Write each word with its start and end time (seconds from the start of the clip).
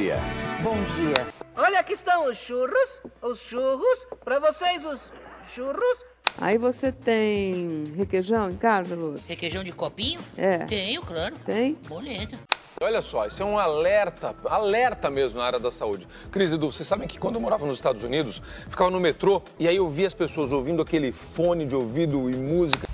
dia. 0.00 0.16
Bom 0.62 0.76
dia. 0.94 1.26
Olha, 1.54 1.80
aqui 1.80 1.92
estão 1.92 2.26
os 2.26 2.36
churros, 2.38 3.00
os 3.20 3.38
churros, 3.38 4.06
para 4.24 4.38
vocês 4.38 4.82
os 4.86 4.98
churros. 5.54 5.98
Aí 6.38 6.56
você 6.56 6.90
tem 6.90 7.92
requeijão 7.96 8.50
em 8.50 8.56
casa, 8.56 8.94
Lu? 8.94 9.20
Requeijão 9.28 9.62
de 9.62 9.72
copinho? 9.72 10.20
É. 10.38 10.58
Tenho, 10.58 11.02
claro. 11.02 11.34
Tem? 11.44 11.74
Bonito. 11.86 12.38
Olha 12.80 13.02
só, 13.02 13.26
isso 13.26 13.42
é 13.42 13.44
um 13.44 13.58
alerta, 13.58 14.34
alerta 14.46 15.10
mesmo 15.10 15.38
na 15.38 15.44
área 15.44 15.58
da 15.58 15.70
saúde. 15.70 16.08
Cris 16.32 16.50
Edu, 16.50 16.72
vocês 16.72 16.88
sabem 16.88 17.06
que 17.06 17.18
quando 17.18 17.34
eu 17.34 17.40
morava 17.42 17.66
nos 17.66 17.76
Estados 17.76 18.02
Unidos, 18.02 18.40
ficava 18.70 18.90
no 18.90 18.98
metrô 18.98 19.42
e 19.58 19.68
aí 19.68 19.76
eu 19.76 19.86
via 19.90 20.06
as 20.06 20.14
pessoas 20.14 20.50
ouvindo 20.50 20.80
aquele 20.80 21.12
fone 21.12 21.66
de 21.66 21.76
ouvido 21.76 22.30
e 22.30 22.34
música. 22.34 22.88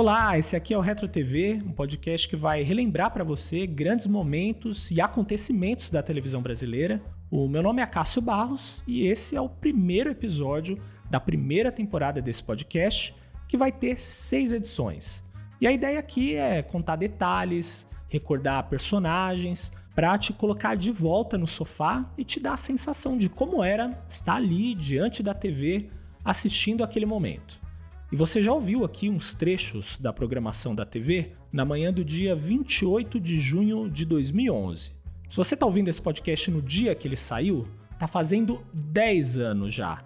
Olá, 0.00 0.38
esse 0.38 0.54
aqui 0.54 0.72
é 0.72 0.78
o 0.78 0.80
Retro 0.80 1.08
TV, 1.08 1.60
um 1.66 1.72
podcast 1.72 2.28
que 2.28 2.36
vai 2.36 2.62
relembrar 2.62 3.10
para 3.10 3.24
você 3.24 3.66
grandes 3.66 4.06
momentos 4.06 4.92
e 4.92 5.00
acontecimentos 5.00 5.90
da 5.90 6.00
televisão 6.00 6.40
brasileira. 6.40 7.02
O 7.28 7.48
meu 7.48 7.64
nome 7.64 7.82
é 7.82 7.86
Cássio 7.86 8.22
Barros 8.22 8.80
e 8.86 9.08
esse 9.08 9.34
é 9.34 9.40
o 9.40 9.48
primeiro 9.48 10.08
episódio 10.08 10.80
da 11.10 11.18
primeira 11.18 11.72
temporada 11.72 12.22
desse 12.22 12.44
podcast, 12.44 13.12
que 13.48 13.56
vai 13.56 13.72
ter 13.72 13.98
seis 13.98 14.52
edições. 14.52 15.24
E 15.60 15.66
a 15.66 15.72
ideia 15.72 15.98
aqui 15.98 16.36
é 16.36 16.62
contar 16.62 16.94
detalhes, 16.94 17.84
recordar 18.08 18.68
personagens, 18.68 19.72
para 19.96 20.16
te 20.16 20.32
colocar 20.32 20.76
de 20.76 20.92
volta 20.92 21.36
no 21.36 21.48
sofá 21.48 22.08
e 22.16 22.22
te 22.22 22.38
dar 22.38 22.52
a 22.52 22.56
sensação 22.56 23.18
de 23.18 23.28
como 23.28 23.64
era 23.64 24.00
estar 24.08 24.36
ali 24.36 24.76
diante 24.76 25.24
da 25.24 25.34
TV 25.34 25.90
assistindo 26.24 26.84
aquele 26.84 27.04
momento. 27.04 27.66
E 28.10 28.16
você 28.16 28.40
já 28.40 28.50
ouviu 28.52 28.86
aqui 28.86 29.10
uns 29.10 29.34
trechos 29.34 29.98
da 29.98 30.14
programação 30.14 30.74
da 30.74 30.86
TV 30.86 31.32
na 31.52 31.62
manhã 31.62 31.92
do 31.92 32.02
dia 32.02 32.34
28 32.34 33.20
de 33.20 33.38
junho 33.38 33.88
de 33.90 34.06
2011. 34.06 34.94
Se 35.28 35.36
você 35.36 35.52
está 35.52 35.66
ouvindo 35.66 35.88
esse 35.88 36.00
podcast 36.00 36.50
no 36.50 36.62
dia 36.62 36.94
que 36.94 37.06
ele 37.06 37.18
saiu, 37.18 37.68
tá 37.98 38.06
fazendo 38.06 38.64
10 38.72 39.38
anos 39.38 39.74
já. 39.74 40.02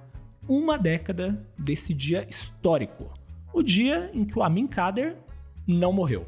Uma 0.48 0.76
década 0.76 1.46
desse 1.56 1.94
dia 1.94 2.26
histórico. 2.28 3.08
O 3.52 3.62
dia 3.62 4.10
em 4.12 4.24
que 4.24 4.36
o 4.36 4.42
Amin 4.42 4.66
Kader 4.66 5.16
não 5.64 5.92
morreu. 5.92 6.26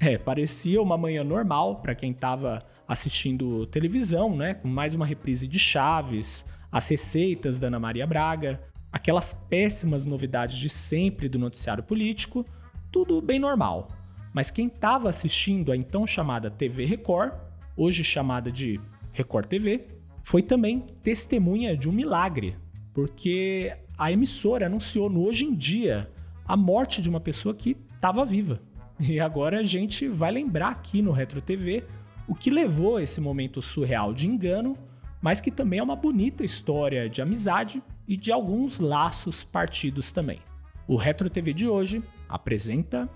É, 0.00 0.16
parecia 0.16 0.80
uma 0.80 0.96
manhã 0.96 1.22
normal 1.22 1.82
para 1.82 1.94
quem 1.94 2.12
estava 2.12 2.64
assistindo 2.88 3.66
televisão, 3.66 4.34
né? 4.34 4.54
Com 4.54 4.68
mais 4.68 4.94
uma 4.94 5.04
reprise 5.04 5.46
de 5.46 5.58
Chaves, 5.58 6.46
as 6.72 6.88
receitas 6.88 7.60
da 7.60 7.66
Ana 7.66 7.78
Maria 7.78 8.06
Braga, 8.06 8.58
aquelas 8.92 9.32
péssimas 9.32 10.06
novidades 10.06 10.56
de 10.56 10.68
sempre 10.68 11.28
do 11.28 11.38
noticiário 11.38 11.82
político, 11.82 12.44
tudo 12.90 13.20
bem 13.20 13.38
normal. 13.38 13.88
Mas 14.32 14.50
quem 14.50 14.66
estava 14.66 15.08
assistindo 15.08 15.72
a 15.72 15.76
então 15.76 16.06
chamada 16.06 16.50
TV 16.50 16.84
Record, 16.84 17.32
hoje 17.76 18.04
chamada 18.04 18.50
de 18.50 18.80
Record 19.12 19.46
TV, 19.46 19.86
foi 20.22 20.42
também 20.42 20.84
testemunha 21.02 21.76
de 21.76 21.88
um 21.88 21.92
milagre, 21.92 22.56
porque 22.92 23.76
a 23.98 24.12
emissora 24.12 24.66
anunciou 24.66 25.10
no 25.10 25.24
Hoje 25.24 25.44
em 25.44 25.54
Dia 25.54 26.10
a 26.46 26.56
morte 26.56 27.02
de 27.02 27.08
uma 27.08 27.20
pessoa 27.20 27.54
que 27.54 27.76
estava 27.94 28.24
viva. 28.24 28.60
E 28.98 29.18
agora 29.18 29.60
a 29.60 29.62
gente 29.62 30.08
vai 30.08 30.30
lembrar 30.30 30.68
aqui 30.68 31.00
no 31.00 31.12
Retro 31.12 31.40
TV 31.40 31.84
o 32.28 32.34
que 32.34 32.50
levou 32.50 33.00
esse 33.00 33.20
momento 33.20 33.60
surreal 33.62 34.12
de 34.12 34.28
engano, 34.28 34.76
mas 35.20 35.40
que 35.40 35.50
também 35.50 35.78
é 35.78 35.82
uma 35.82 35.96
bonita 35.96 36.44
história 36.44 37.08
de 37.08 37.20
amizade 37.20 37.82
e 38.10 38.16
de 38.16 38.32
alguns 38.32 38.80
laços 38.80 39.44
partidos 39.44 40.10
também. 40.10 40.40
O 40.88 40.96
Retro 40.96 41.30
TV 41.30 41.52
de 41.52 41.68
hoje 41.68 42.02
apresenta. 42.28 43.08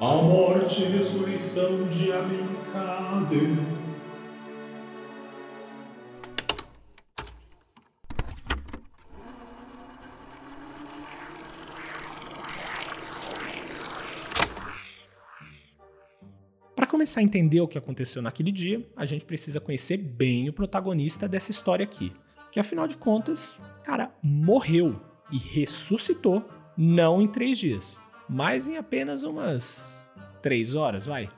A 0.00 0.14
morte 0.22 0.82
e 0.82 0.84
ressurreição 0.84 1.88
de 1.88 2.12
Amin 2.12 2.56
Kader. 2.72 3.58
Para 16.76 16.86
começar 16.86 17.18
a 17.18 17.22
entender 17.24 17.60
o 17.60 17.66
que 17.66 17.76
aconteceu 17.76 18.22
naquele 18.22 18.52
dia, 18.52 18.88
a 18.96 19.04
gente 19.04 19.24
precisa 19.24 19.60
conhecer 19.60 19.96
bem 19.96 20.48
o 20.48 20.52
protagonista 20.52 21.28
dessa 21.28 21.50
história 21.50 21.84
aqui, 21.84 22.12
que 22.50 22.60
afinal 22.60 22.86
de 22.86 22.96
contas, 22.96 23.56
cara, 23.84 24.10
morreu 24.22 25.00
e 25.30 25.38
ressuscitou 25.38 26.44
não 26.76 27.20
em 27.20 27.28
três 27.28 27.58
dias, 27.58 28.02
mas 28.28 28.66
em 28.66 28.76
apenas 28.76 29.22
umas 29.22 29.94
três 30.42 30.74
horas, 30.74 31.06
vai. 31.06 31.28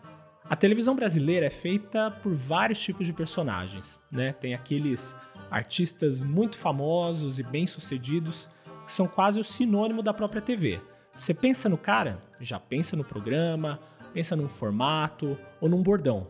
A 0.49 0.57
televisão 0.57 0.95
brasileira 0.95 1.47
é 1.47 1.51
feita 1.51 2.11
por 2.11 2.35
vários 2.35 2.81
tipos 2.81 3.07
de 3.07 3.13
personagens, 3.13 4.03
né? 4.11 4.33
Tem 4.33 4.55
aqueles 4.55 5.17
artistas 5.51 6.23
muito 6.23 6.57
famosos 6.57 7.39
e 7.39 7.43
bem-sucedidos 7.43 8.49
que 8.85 8.93
são 8.93 9.07
quase 9.07 9.39
o 9.39 9.45
sinônimo 9.45 10.03
da 10.03 10.13
própria 10.13 10.43
TV. 10.43 10.81
Você 11.15 11.33
pensa 11.35 11.69
no 11.69 11.79
cara, 11.79 12.19
já 12.41 12.59
pensa 12.59 12.97
no 12.97 13.05
programa, 13.05 13.79
pensa 14.13 14.35
num 14.35 14.49
formato 14.49 15.39
ou 15.61 15.69
num 15.69 15.83
bordão. 15.83 16.27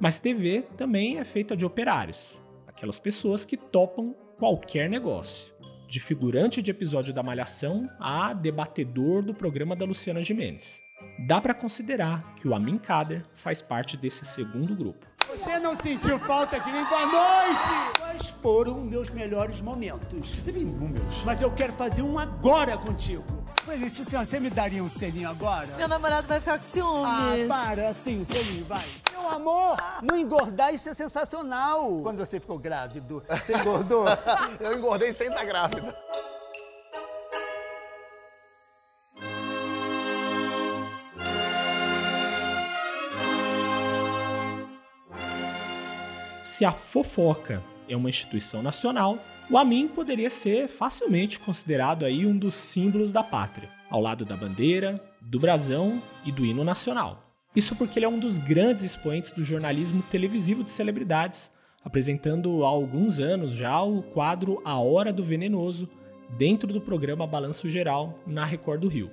Mas 0.00 0.18
TV 0.18 0.62
também 0.76 1.18
é 1.18 1.24
feita 1.24 1.56
de 1.56 1.64
operários, 1.64 2.36
aquelas 2.74 2.98
pessoas 2.98 3.44
que 3.44 3.56
topam 3.56 4.14
qualquer 4.38 4.90
negócio. 4.90 5.54
De 5.86 6.00
figurante 6.00 6.60
de 6.60 6.70
episódio 6.70 7.14
da 7.14 7.22
Malhação 7.22 7.84
a 8.00 8.32
debatedor 8.32 9.22
do 9.22 9.32
programa 9.32 9.76
da 9.76 9.84
Luciana 9.84 10.22
Gimenez. 10.22 10.82
Dá 11.26 11.40
para 11.40 11.54
considerar 11.54 12.34
que 12.34 12.48
o 12.48 12.54
Amin 12.54 12.78
Kader 12.78 13.24
faz 13.34 13.62
parte 13.62 13.96
desse 13.96 14.24
segundo 14.24 14.74
grupo. 14.74 15.06
Você 15.28 15.58
não 15.58 15.76
sentiu 15.76 16.18
falta 16.20 16.58
de 16.58 16.70
mim? 16.70 16.84
Boa 16.84 17.06
noite! 17.06 17.98
Quais 17.98 18.28
foram 18.42 18.80
meus 18.82 19.10
melhores 19.10 19.60
momentos? 19.60 20.28
Você 20.28 20.42
teve 20.42 20.60
inúmeros. 20.60 21.22
Mas 21.24 21.40
eu 21.40 21.50
quero 21.52 21.72
fazer 21.74 22.02
um 22.02 22.18
agora 22.18 22.76
contigo. 22.76 23.24
Mas, 23.66 23.80
Luciano, 23.80 24.26
você 24.26 24.38
me 24.38 24.50
daria 24.50 24.82
um 24.82 24.88
selinho 24.88 25.28
agora? 25.28 25.68
Meu 25.76 25.88
namorado 25.88 26.26
vai 26.26 26.40
ficar 26.40 26.58
com 26.58 26.72
ciúmes. 26.72 27.04
Ah, 27.06 27.34
para, 27.48 27.88
assim, 27.88 28.20
um 28.20 28.24
selinho, 28.24 28.64
vai. 28.66 28.86
Meu 29.24 29.32
amor, 29.32 29.76
não 30.02 30.18
engordar, 30.18 30.74
isso 30.74 30.86
é 30.86 30.92
sensacional. 30.92 32.02
Quando 32.02 32.18
você 32.18 32.38
ficou 32.38 32.58
grávido, 32.58 33.24
você 33.26 33.56
engordou? 33.56 34.04
eu 34.60 34.76
engordei 34.76 35.14
sem 35.14 35.28
estar 35.28 35.46
grávida. 35.46 35.96
Se 46.44 46.66
a 46.66 46.72
fofoca 46.72 47.62
é 47.88 47.96
uma 47.96 48.10
instituição 48.10 48.62
nacional, 48.62 49.18
o 49.50 49.56
Amin 49.56 49.88
poderia 49.88 50.28
ser 50.28 50.68
facilmente 50.68 51.40
considerado 51.40 52.04
aí 52.04 52.26
um 52.26 52.36
dos 52.36 52.54
símbolos 52.54 53.10
da 53.10 53.22
pátria, 53.22 53.70
ao 53.88 54.02
lado 54.02 54.26
da 54.26 54.36
bandeira, 54.36 55.02
do 55.18 55.40
brasão 55.40 56.02
e 56.26 56.30
do 56.30 56.44
hino 56.44 56.62
nacional. 56.62 57.23
Isso 57.54 57.76
porque 57.76 57.98
ele 57.98 58.06
é 58.06 58.08
um 58.08 58.18
dos 58.18 58.36
grandes 58.36 58.82
expoentes 58.82 59.30
do 59.30 59.44
jornalismo 59.44 60.02
televisivo 60.10 60.64
de 60.64 60.72
celebridades, 60.72 61.50
apresentando 61.84 62.64
há 62.64 62.68
alguns 62.68 63.20
anos 63.20 63.54
já 63.54 63.80
o 63.82 64.02
quadro 64.02 64.60
A 64.64 64.78
Hora 64.78 65.12
do 65.12 65.22
Venenoso, 65.22 65.88
dentro 66.36 66.72
do 66.72 66.80
programa 66.80 67.26
Balanço 67.26 67.68
Geral 67.68 68.18
na 68.26 68.44
Record 68.44 68.80
do 68.80 68.88
Rio. 68.88 69.10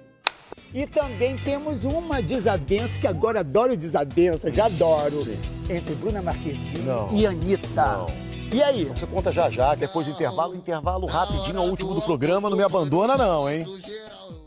E 0.74 0.88
também 0.88 1.38
temos 1.38 1.84
uma 1.84 2.22
desavença, 2.22 2.98
que 2.98 3.06
agora 3.06 3.42
adoro 3.42 3.76
desavença, 3.76 4.52
já 4.52 4.66
adoro, 4.66 5.24
Sim. 5.24 5.38
entre 5.70 5.94
Bruna 5.96 6.22
Marquezine 6.22 6.80
Não. 6.86 7.12
e 7.12 7.28
Anitta. 7.28 7.68
Não. 7.76 8.08
E 8.54 8.62
aí? 8.62 8.86
Você 8.86 9.06
conta 9.06 9.32
já 9.32 9.50
já, 9.50 9.76
depois 9.76 10.06
do 10.08 10.14
intervalo, 10.14 10.56
intervalo 10.56 11.08
rapidinho 11.08 11.60
ao 11.60 11.66
último 11.68 11.94
do 11.94 12.02
programa, 12.02 12.50
não 12.50 12.58
me 12.58 12.64
abandona 12.64 13.16
não, 13.18 13.50
hein? 13.50 13.66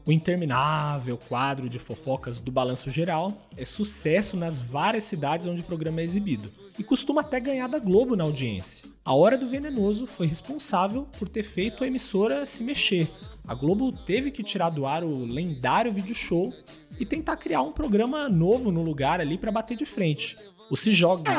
O 0.07 0.13
interminável 0.13 1.17
quadro 1.17 1.67
de 1.67 1.79
fofocas 1.79 2.39
do 2.39 2.53
Balanço 2.53 2.91
Geral 2.91 3.33
é 3.57 3.65
sucesso 3.65 4.37
nas 4.37 4.59
várias 4.59 5.05
cidades 5.05 5.47
onde 5.47 5.63
o 5.63 5.65
programa 5.65 6.03
é 6.03 6.05
exibido 6.05 6.51
e 6.79 6.85
costuma 6.85 7.23
até 7.23 7.41
ganhar 7.41 7.69
da 7.69 7.79
Globo 7.79 8.15
na 8.15 8.23
audiência. 8.23 8.87
A 9.03 9.15
Hora 9.15 9.39
do 9.39 9.49
Venenoso 9.49 10.07
foi 10.07 10.27
responsável 10.27 11.09
por 11.19 11.27
ter 11.27 11.43
feito 11.43 11.83
a 11.83 11.87
emissora 11.87 12.45
se 12.45 12.63
mexer. 12.63 13.11
A 13.49 13.55
Globo 13.55 13.93
teve 13.93 14.31
que 14.31 14.43
tirar 14.43 14.69
do 14.69 14.85
ar 14.85 15.03
o 15.03 15.25
lendário 15.25 15.91
vídeo 15.91 16.15
show 16.15 16.53
e 17.01 17.07
tentar 17.07 17.39
criar 17.39 17.63
um 17.63 17.73
programa 17.73 18.29
novo 18.29 18.71
no 18.71 18.83
lugar 18.83 19.23
ali 19.23 19.39
para 19.39 19.51
bater 19.51 19.75
de 19.75 19.87
frente. 19.87 20.37
O 20.71 20.77
Se 20.77 20.93
Joga. 20.93 21.33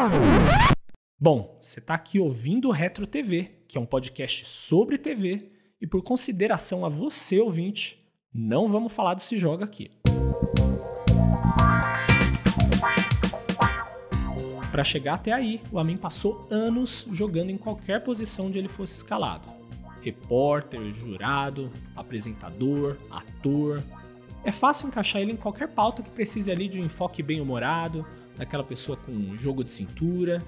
Bom, 1.19 1.55
você 1.61 1.79
está 1.79 1.93
aqui 1.93 2.19
ouvindo 2.19 2.69
o 2.69 2.71
Retro 2.71 3.05
TV, 3.05 3.63
que 3.67 3.77
é 3.77 3.81
um 3.81 3.85
podcast 3.85 4.47
sobre 4.47 4.97
TV, 4.97 5.51
e 5.79 5.85
por 5.85 6.01
consideração 6.01 6.83
a 6.83 6.89
você, 6.89 7.39
ouvinte, 7.39 8.04
não 8.37 8.67
vamos 8.67 8.91
falar 8.91 9.13
do 9.13 9.21
Se 9.21 9.37
Joga 9.37 9.63
aqui. 9.63 9.89
Para 14.69 14.83
chegar 14.83 15.13
até 15.13 15.31
aí, 15.31 15.61
o 15.71 15.79
Amin 15.79 15.95
passou 15.95 16.45
anos 16.51 17.07
jogando 17.09 17.49
em 17.49 17.57
qualquer 17.57 18.03
posição 18.03 18.47
onde 18.47 18.59
ele 18.59 18.67
fosse 18.67 18.95
escalado. 18.95 19.47
Repórter, 20.01 20.91
jurado, 20.91 21.71
apresentador, 21.95 22.97
ator, 23.09 23.81
É 24.43 24.51
fácil 24.51 24.87
encaixar 24.87 25.21
ele 25.21 25.31
em 25.31 25.37
qualquer 25.37 25.69
pauta 25.69 26.03
que 26.03 26.09
precise 26.11 26.51
ali 26.51 26.67
de 26.67 26.79
um 26.79 26.85
enfoque 26.85 27.23
bem-humorado, 27.23 28.05
daquela 28.37 28.63
pessoa 28.63 28.95
com 28.95 29.11
um 29.11 29.35
jogo 29.35 29.63
de 29.63 29.71
cintura. 29.71 30.43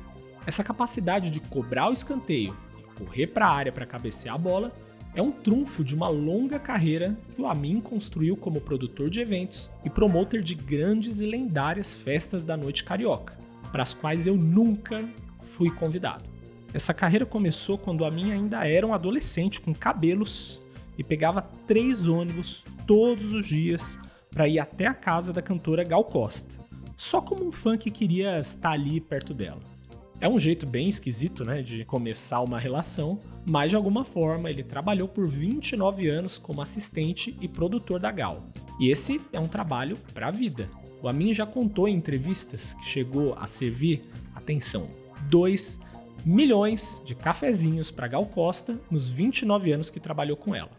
Essa 0.45 0.63
capacidade 0.63 1.31
de 1.31 1.39
cobrar 1.39 1.89
o 1.89 1.93
escanteio 1.93 2.55
e 2.77 2.83
correr 2.99 3.27
para 3.27 3.47
a 3.47 3.51
área 3.51 3.71
para 3.71 3.87
cabecear 3.87 4.35
a 4.35 4.37
bola 4.37 4.71
é 5.17 5.21
um 5.21 5.31
trunfo 5.31 5.83
de 5.83 5.95
uma 5.95 6.07
longa 6.07 6.59
carreira 6.59 7.17
que 7.33 7.41
o 7.41 7.47
Amin 7.47 7.81
construiu 7.81 8.37
como 8.37 8.61
produtor 8.61 9.09
de 9.09 9.19
eventos 9.19 9.71
e 9.83 9.89
promotor 9.89 10.43
de 10.43 10.53
grandes 10.53 11.19
e 11.19 11.25
lendárias 11.25 11.97
festas 11.97 12.43
da 12.43 12.55
noite 12.55 12.83
carioca, 12.83 13.35
para 13.71 13.81
as 13.81 13.95
quais 13.95 14.27
eu 14.27 14.37
nunca 14.37 15.09
fui 15.41 15.71
convidado. 15.71 16.23
Essa 16.71 16.93
carreira 16.93 17.25
começou 17.25 17.79
quando 17.79 18.05
a 18.05 18.11
minha 18.11 18.35
ainda 18.35 18.67
era 18.67 18.85
um 18.85 18.93
adolescente 18.93 19.59
com 19.59 19.73
cabelos 19.73 20.61
e 20.99 21.03
pegava 21.03 21.41
três 21.65 22.05
ônibus 22.05 22.63
todos 22.85 23.33
os 23.33 23.47
dias 23.47 23.99
para 24.29 24.47
ir 24.47 24.59
até 24.59 24.85
a 24.85 24.93
casa 24.93 25.33
da 25.33 25.41
cantora 25.41 25.83
Gal 25.83 26.03
Costa, 26.03 26.63
só 26.95 27.21
como 27.21 27.43
um 27.43 27.51
fã 27.51 27.75
que 27.75 27.89
queria 27.89 28.37
estar 28.37 28.69
ali 28.69 29.01
perto 29.01 29.33
dela. 29.33 29.76
É 30.19 30.27
um 30.27 30.39
jeito 30.39 30.65
bem 30.65 30.89
esquisito, 30.89 31.45
né, 31.45 31.61
de 31.61 31.85
começar 31.85 32.41
uma 32.41 32.57
relação, 32.57 33.19
mas 33.45 33.69
de 33.69 33.75
alguma 33.75 34.03
forma 34.03 34.49
ele 34.49 34.63
trabalhou 34.63 35.07
por 35.07 35.27
29 35.27 36.09
anos 36.09 36.39
como 36.39 36.59
assistente 36.59 37.37
e 37.39 37.47
produtor 37.47 37.99
da 37.99 38.11
Gal. 38.11 38.43
E 38.79 38.89
esse 38.89 39.21
é 39.31 39.39
um 39.39 39.47
trabalho 39.47 39.95
para 40.15 40.29
a 40.29 40.31
vida. 40.31 40.67
O 41.03 41.07
Amin 41.07 41.35
já 41.35 41.45
contou 41.45 41.87
em 41.87 41.93
entrevistas 41.93 42.73
que 42.73 42.85
chegou 42.85 43.35
a 43.35 43.45
servir, 43.45 44.01
atenção, 44.33 44.89
2 45.29 45.79
milhões 46.25 46.99
de 47.05 47.13
cafezinhos 47.13 47.91
para 47.91 48.07
Gal 48.07 48.25
Costa 48.25 48.79
nos 48.89 49.09
29 49.09 49.71
anos 49.71 49.91
que 49.91 49.99
trabalhou 49.99 50.35
com 50.35 50.55
ela. 50.55 50.71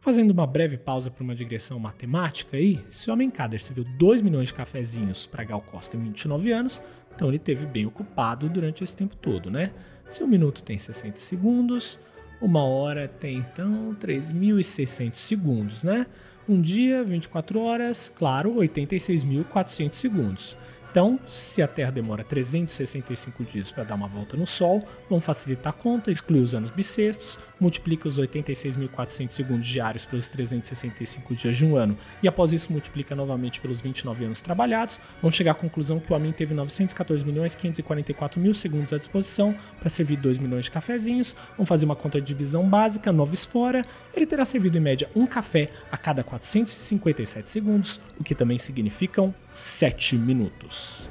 Fazendo 0.00 0.30
uma 0.30 0.46
breve 0.46 0.78
pausa 0.78 1.10
para 1.10 1.22
uma 1.22 1.34
digressão 1.34 1.78
matemática 1.78 2.56
aí, 2.56 2.80
se 2.90 3.10
o 3.10 3.12
Homem 3.12 3.30
Kader 3.30 3.62
serviu 3.62 3.84
2 3.84 4.22
milhões 4.22 4.48
de 4.48 4.54
cafezinhos 4.54 5.26
para 5.26 5.44
Gal 5.44 5.60
Costa 5.60 5.94
em 5.94 6.00
29 6.00 6.50
anos, 6.50 6.82
então 7.20 7.28
ele 7.28 7.38
teve 7.38 7.66
bem 7.66 7.84
ocupado 7.84 8.48
durante 8.48 8.82
esse 8.82 8.96
tempo 8.96 9.14
todo, 9.14 9.50
né? 9.50 9.72
Se 10.08 10.24
um 10.24 10.26
minuto 10.26 10.62
tem 10.62 10.78
60 10.78 11.18
segundos, 11.18 12.00
uma 12.40 12.64
hora 12.64 13.06
tem 13.06 13.36
então 13.36 13.94
3.600 14.00 15.14
segundos, 15.16 15.84
né? 15.84 16.06
Um 16.48 16.58
dia, 16.58 17.04
24 17.04 17.60
horas, 17.60 18.10
claro, 18.16 18.54
86.400 18.54 19.92
segundos. 19.92 20.56
Então, 20.90 21.20
se 21.28 21.62
a 21.62 21.68
Terra 21.68 21.92
demora 21.92 22.24
365 22.24 23.44
dias 23.44 23.70
para 23.70 23.84
dar 23.84 23.94
uma 23.94 24.08
volta 24.08 24.36
no 24.36 24.44
Sol, 24.44 24.84
vamos 25.08 25.24
facilitar 25.24 25.72
a 25.72 25.72
conta, 25.72 26.10
excluir 26.10 26.40
os 26.40 26.52
anos 26.52 26.70
bissextos, 26.70 27.38
multiplica 27.60 28.08
os 28.08 28.18
86.400 28.18 29.30
segundos 29.30 29.68
diários 29.68 30.04
pelos 30.04 30.28
365 30.30 31.32
dias 31.36 31.56
de 31.56 31.64
um 31.64 31.76
ano 31.76 31.96
e 32.20 32.26
após 32.26 32.52
isso 32.52 32.72
multiplica 32.72 33.14
novamente 33.14 33.60
pelos 33.60 33.80
29 33.80 34.24
anos 34.24 34.40
trabalhados, 34.40 35.00
vamos 35.22 35.36
chegar 35.36 35.52
à 35.52 35.54
conclusão 35.54 36.00
que 36.00 36.12
o 36.12 36.16
Amin 36.16 36.32
teve 36.32 36.54
914 36.54 37.24
milhões 37.24 37.54
544 37.54 38.40
mil 38.40 38.52
segundos 38.52 38.92
à 38.92 38.98
disposição 38.98 39.54
para 39.78 39.88
servir 39.88 40.16
2 40.16 40.38
milhões 40.38 40.64
de 40.64 40.72
cafezinhos. 40.72 41.36
Vamos 41.56 41.68
fazer 41.68 41.84
uma 41.84 41.94
conta 41.94 42.20
de 42.20 42.26
divisão 42.26 42.68
básica, 42.68 43.12
nova 43.12 43.34
esfora. 43.34 43.86
Ele 44.12 44.26
terá 44.26 44.44
servido 44.44 44.76
em 44.76 44.80
média 44.80 45.08
um 45.14 45.24
café 45.24 45.70
a 45.92 45.96
cada 45.96 46.24
457 46.24 47.48
segundos, 47.48 48.00
o 48.18 48.24
que 48.24 48.34
também 48.34 48.58
significam 48.58 49.32
7 49.50 50.16
minutos. 50.16 51.08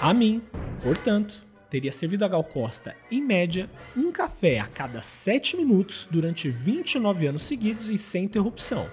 A 0.00 0.12
mim, 0.12 0.42
portanto, 0.82 1.46
teria 1.68 1.92
servido 1.92 2.24
a 2.24 2.28
Gal 2.28 2.42
Costa, 2.42 2.96
em 3.10 3.22
média, 3.22 3.70
um 3.96 4.10
café 4.10 4.58
a 4.58 4.66
cada 4.66 5.02
7 5.02 5.56
minutos 5.56 6.08
durante 6.10 6.50
29 6.50 7.28
anos 7.28 7.44
seguidos 7.44 7.90
e 7.90 7.96
sem 7.96 8.24
interrupção. 8.24 8.90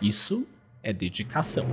Isso 0.00 0.46
é 0.82 0.92
dedicação. 0.92 1.66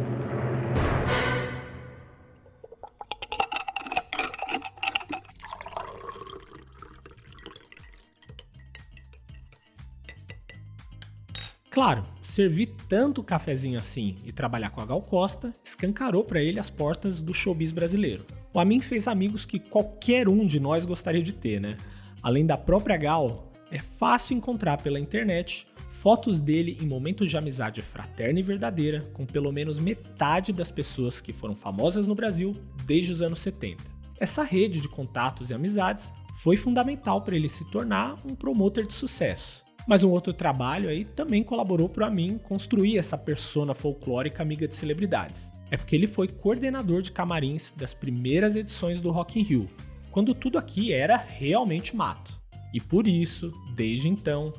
Claro, 11.72 12.04
servir 12.22 12.76
tanto 12.90 13.24
cafezinho 13.24 13.80
assim 13.80 14.18
e 14.26 14.32
trabalhar 14.34 14.72
com 14.72 14.82
a 14.82 14.86
Gal 14.86 15.02
Costa 15.02 15.54
escancarou 15.64 16.22
para 16.22 16.44
ele 16.44 16.60
as 16.60 16.70
portas 16.70 17.22
do 17.22 17.34
showbiz 17.34 17.72
brasileiro. 17.72 18.26
O 18.54 18.60
Amin 18.60 18.82
fez 18.82 19.08
amigos 19.08 19.46
que 19.46 19.58
qualquer 19.58 20.28
um 20.28 20.46
de 20.46 20.60
nós 20.60 20.84
gostaria 20.84 21.24
de 21.24 21.32
ter, 21.32 21.62
né? 21.62 21.78
Além 22.22 22.46
da 22.46 22.58
própria 22.58 22.98
Gal, 22.98 23.50
é 23.72 23.80
fácil 23.80 24.36
encontrar 24.36 24.82
pela 24.82 25.00
internet 25.00 25.66
fotos 25.90 26.42
dele 26.42 26.78
em 26.82 26.86
momentos 26.86 27.30
de 27.30 27.38
amizade 27.38 27.82
fraterna 27.82 28.42
e 28.42 28.44
verdadeira 28.44 29.04
com 29.14 29.26
pelo 29.26 29.54
menos 29.54 29.80
metade 29.80 30.52
das 30.52 30.70
pessoas 30.70 31.22
que 31.22 31.32
foram 31.32 31.56
famosas 31.56 32.06
no 32.06 32.14
Brasil 32.14 32.52
desde 32.86 33.14
os 33.14 33.22
anos 33.22 33.40
70. 33.40 33.82
Essa 34.20 34.44
rede 34.44 34.82
de 34.82 34.90
contatos 34.90 35.50
e 35.50 35.54
amizades 35.54 36.14
foi 36.36 36.58
fundamental 36.58 37.22
para 37.22 37.38
ele 37.38 37.48
se 37.48 37.64
tornar 37.72 38.18
um 38.26 38.36
promotor 38.36 38.86
de 38.86 38.94
sucesso. 38.94 39.71
Mas 39.88 40.04
um 40.04 40.12
outro 40.12 40.34
trabalho 40.34 40.90
aí 40.90 41.06
também 41.06 41.44
colaborou 41.44 41.90
para 41.90 42.10
mim 42.10 42.38
construir 42.38 42.98
essa 42.98 43.18
persona 43.18 43.74
folclórica 43.74 44.44
amiga 44.44 44.68
de 44.68 44.76
celebridades. 44.76 45.52
É 45.72 45.78
porque 45.78 45.96
ele 45.96 46.08
foi 46.08 46.28
coordenador 46.28 47.02
de 47.02 47.12
camarins 47.12 47.74
das 47.76 47.94
primeiras 47.94 48.56
edições 48.56 49.00
do 49.00 49.12
Rock 49.12 49.40
in 49.40 49.44
Rio, 49.44 49.70
quando 50.12 50.36
tudo 50.36 50.58
aqui 50.58 50.94
era 50.94 51.16
realmente 51.16 51.96
mato. 51.96 52.40
E 52.74 52.80
por 52.80 53.08
isso, 53.08 53.52
desde 53.76 54.08
então, 54.08 54.54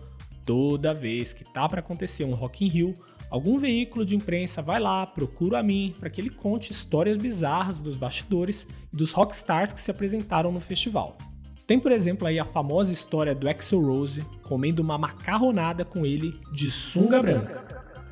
toda 0.44 0.94
vez 0.94 1.32
que 1.32 1.44
tá 1.44 1.68
para 1.68 1.80
acontecer 1.80 2.25
um 2.25 2.34
Rock 2.34 2.64
in 2.64 2.68
Rio, 2.68 2.94
algum 3.30 3.58
veículo 3.58 4.04
de 4.04 4.16
imprensa 4.16 4.60
vai 4.60 4.80
lá, 4.80 5.06
procura 5.06 5.60
a 5.60 5.62
mim 5.62 5.94
para 5.98 6.10
que 6.10 6.20
ele 6.20 6.30
conte 6.30 6.72
histórias 6.72 7.16
bizarras 7.16 7.80
dos 7.80 7.96
bastidores 7.96 8.66
e 8.92 8.96
dos 8.96 9.12
rockstars 9.12 9.72
que 9.72 9.80
se 9.80 9.90
apresentaram 9.90 10.50
no 10.50 10.60
festival. 10.60 11.16
Tem, 11.72 11.80
por 11.80 11.90
exemplo, 11.90 12.28
aí 12.28 12.38
a 12.38 12.44
famosa 12.44 12.92
história 12.92 13.34
do 13.34 13.48
Axel 13.48 13.80
Rose 13.80 14.22
comendo 14.42 14.82
uma 14.82 14.98
macarronada 14.98 15.86
com 15.86 16.04
ele 16.04 16.38
de 16.52 16.70
sunga 16.70 17.22
branca. 17.22 17.64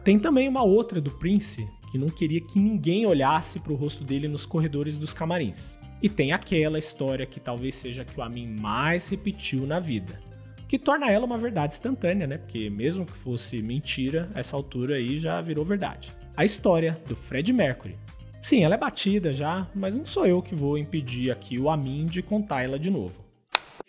Tem 0.03 0.19
também 0.19 0.49
uma 0.49 0.63
outra 0.63 0.99
do 0.99 1.11
Prince, 1.11 1.69
que 1.93 1.99
não 1.99 2.09
queria 2.09 2.41
que 2.41 2.59
ninguém 2.59 3.05
olhasse 3.05 3.61
para 3.61 3.75
o 3.75 3.77
rosto 3.77 4.03
dele 4.03 4.29
nos 4.29 4.47
corredores 4.47 4.97
dos 4.97 5.13
camarins. 5.13 5.79
E 6.01 6.09
tem 6.09 6.33
aquela 6.33 6.79
história 6.79 7.27
que 7.27 7.39
talvez 7.39 7.75
seja 7.75 8.01
a 8.01 8.05
que 8.07 8.19
o 8.19 8.23
Amin 8.23 8.57
mais 8.59 9.11
repetiu 9.11 9.67
na 9.67 9.79
vida, 9.79 10.19
que 10.67 10.79
torna 10.79 11.11
ela 11.11 11.27
uma 11.27 11.37
verdade 11.37 11.75
instantânea, 11.75 12.27
né? 12.27 12.39
Porque 12.39 12.71
mesmo 12.71 13.05
que 13.05 13.13
fosse 13.13 13.61
mentira, 13.61 14.31
essa 14.35 14.57
altura 14.57 14.95
aí 14.95 15.19
já 15.19 15.39
virou 15.43 15.67
verdade. 15.67 16.17
A 16.35 16.47
história 16.47 16.99
do 17.07 17.15
Fred 17.15 17.53
Mercury. 17.53 17.99
Sim, 18.41 18.65
ela 18.65 18.77
é 18.77 18.79
batida 18.79 19.35
já, 19.35 19.69
mas 19.75 19.95
não 19.95 20.07
sou 20.07 20.27
eu 20.27 20.41
que 20.41 20.55
vou 20.55 20.79
impedir 20.79 21.31
aqui 21.31 21.59
o 21.59 21.69
Amin 21.69 22.07
de 22.07 22.23
contar 22.23 22.63
ela 22.63 22.79
de 22.79 22.91
novo. 22.91 23.29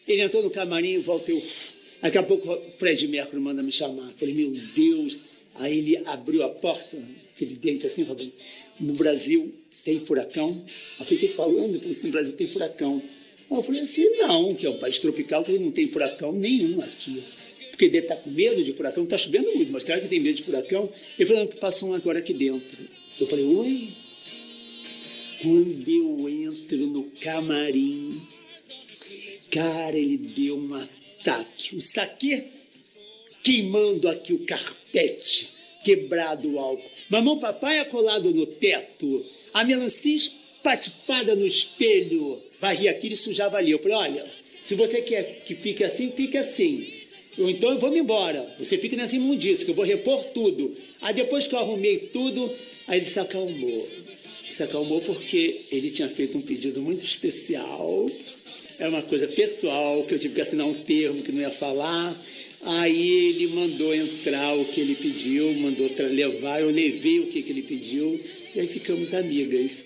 Ele 0.08 0.22
entrou 0.22 0.43
no 0.43 0.50
camarim 0.50 1.00
voltou. 1.01 1.41
Daqui 2.01 2.17
a 2.17 2.24
pouco 2.24 2.51
o 2.51 2.72
Fred 2.72 3.08
Mercury 3.08 3.39
manda 3.39 3.62
me 3.62 3.72
chamar. 3.72 4.12
Falei, 4.17 4.34
meu 4.34 4.51
Deus. 4.75 5.17
Aí 5.55 5.77
ele 5.77 5.98
abriu 6.08 6.43
a 6.43 6.50
porta, 6.50 6.98
aquele 7.36 7.55
dente 7.55 7.86
assim, 7.86 8.05
falando, 8.05 8.31
no 8.79 8.93
Brasil 8.93 9.53
tem 9.84 10.00
furacão. 10.00 10.48
Eu 11.00 11.05
fiquei 11.05 11.27
falando, 11.27 11.77
falei 11.77 11.91
assim, 11.91 12.08
no 12.08 12.13
Brasil 12.13 12.36
tem 12.36 12.48
furacão. 12.48 13.01
Eu 13.50 13.62
falei 13.62 13.81
assim, 13.81 14.10
não, 14.17 14.55
que 14.55 14.65
é 14.65 14.70
um 14.70 14.77
país 14.77 15.00
tropical 15.00 15.43
que 15.43 15.60
não 15.60 15.72
tem 15.72 15.86
furacão 15.86 16.31
nenhum 16.31 16.81
aqui. 16.81 17.22
Porque 17.72 17.89
deve 17.89 18.05
estar 18.05 18.15
com 18.15 18.29
medo 18.29 18.63
de 18.63 18.74
furacão, 18.74 19.03
está 19.03 19.17
chovendo 19.17 19.53
muito, 19.53 19.72
mas 19.72 19.84
será 19.84 20.00
que 20.00 20.08
tem 20.08 20.20
medo 20.20 20.38
de 20.38 20.43
furacão? 20.43 20.89
Ele 21.20 21.27
falou 21.27 21.48
que 21.48 21.58
passou 21.58 21.89
um 21.89 21.93
agora 21.93 22.20
aqui 22.20 22.34
dentro. 22.34 22.88
Eu 23.20 23.27
falei, 23.27 23.46
oi? 23.46 23.89
Quando 25.41 25.89
eu 25.89 26.29
entro 26.29 26.77
no 26.88 27.03
camarim, 27.20 28.10
Cara, 29.51 29.98
ele 29.98 30.17
deu 30.17 30.58
um 30.58 30.75
ataque. 30.75 31.75
O 31.75 31.81
saque 31.81 32.43
queimando 33.43 34.08
aqui 34.08 34.34
o 34.34 34.46
carpete, 34.46 35.50
quebrado 35.84 36.53
o 36.53 36.60
álcool. 36.60 36.89
Mamão 37.10 37.38
papai 37.38 37.79
acolado 37.79 38.34
no 38.34 38.46
teto, 38.46 39.25
a 39.53 39.65
melancia 39.65 40.15
espatifada 40.15 41.36
no 41.36 41.46
espelho. 41.46 42.41
Varri 42.62 42.88
aquilo 42.88 43.13
e 43.13 43.17
sujava 43.17 43.58
ali. 43.58 43.72
Eu 43.72 43.79
falei, 43.79 43.98
olha, 43.98 44.25
se 44.63 44.75
você 44.75 45.01
quer 45.01 45.43
que 45.46 45.53
fique 45.53 45.84
assim, 45.84 46.12
fique 46.12 46.38
assim. 46.38 46.88
Ou 47.39 47.50
então 47.50 47.72
eu 47.72 47.79
vou 47.79 47.91
me 47.91 48.00
embora. 48.00 48.55
Você 48.58 48.77
fica 48.77 48.96
nessa 48.96 49.15
imundícia, 49.15 49.65
que 49.65 49.72
eu 49.72 49.75
vou 49.75 49.84
repor 49.84 50.24
tudo. 50.25 50.72
Aí 51.01 51.13
depois 51.13 51.48
que 51.48 51.55
eu 51.55 51.60
arrumei 51.60 51.98
tudo, 51.98 52.50
aí 52.88 53.00
ele 53.00 53.05
se 53.05 53.20
acalmou. 53.20 53.89
Se 54.50 54.63
acalmou 54.63 55.01
porque 55.01 55.62
ele 55.72 55.89
tinha 55.89 56.08
feito 56.08 56.38
um 56.38 56.41
pedido 56.41 56.81
muito 56.81 57.05
especial 57.05 58.05
era 58.80 58.90
uma 58.90 59.01
coisa 59.01 59.28
pessoal, 59.28 60.04
que 60.04 60.13
eu 60.13 60.20
tive 60.20 60.36
que 60.36 60.42
assinar 60.42 60.66
um 60.66 60.74
termo 60.74 61.22
que 61.22 61.32
não 61.32 61.42
ia 61.42 61.51
falar. 61.51 62.13
Aí 62.63 63.10
ele 63.30 63.48
mandou 63.56 63.94
entrar 63.94 64.54
o 64.56 64.66
que 64.66 64.82
ele 64.82 64.96
pediu, 64.96 65.51
mandou 65.62 65.90
levar, 66.12 66.62
eu 66.62 66.70
levei 66.70 67.20
o 67.20 67.28
que, 67.28 67.42
que 67.42 67.50
ele 67.50 67.63
pediu, 67.63 68.20
e 68.54 68.60
aí 68.60 68.68
ficamos 68.68 69.13
amigas. 69.13 69.86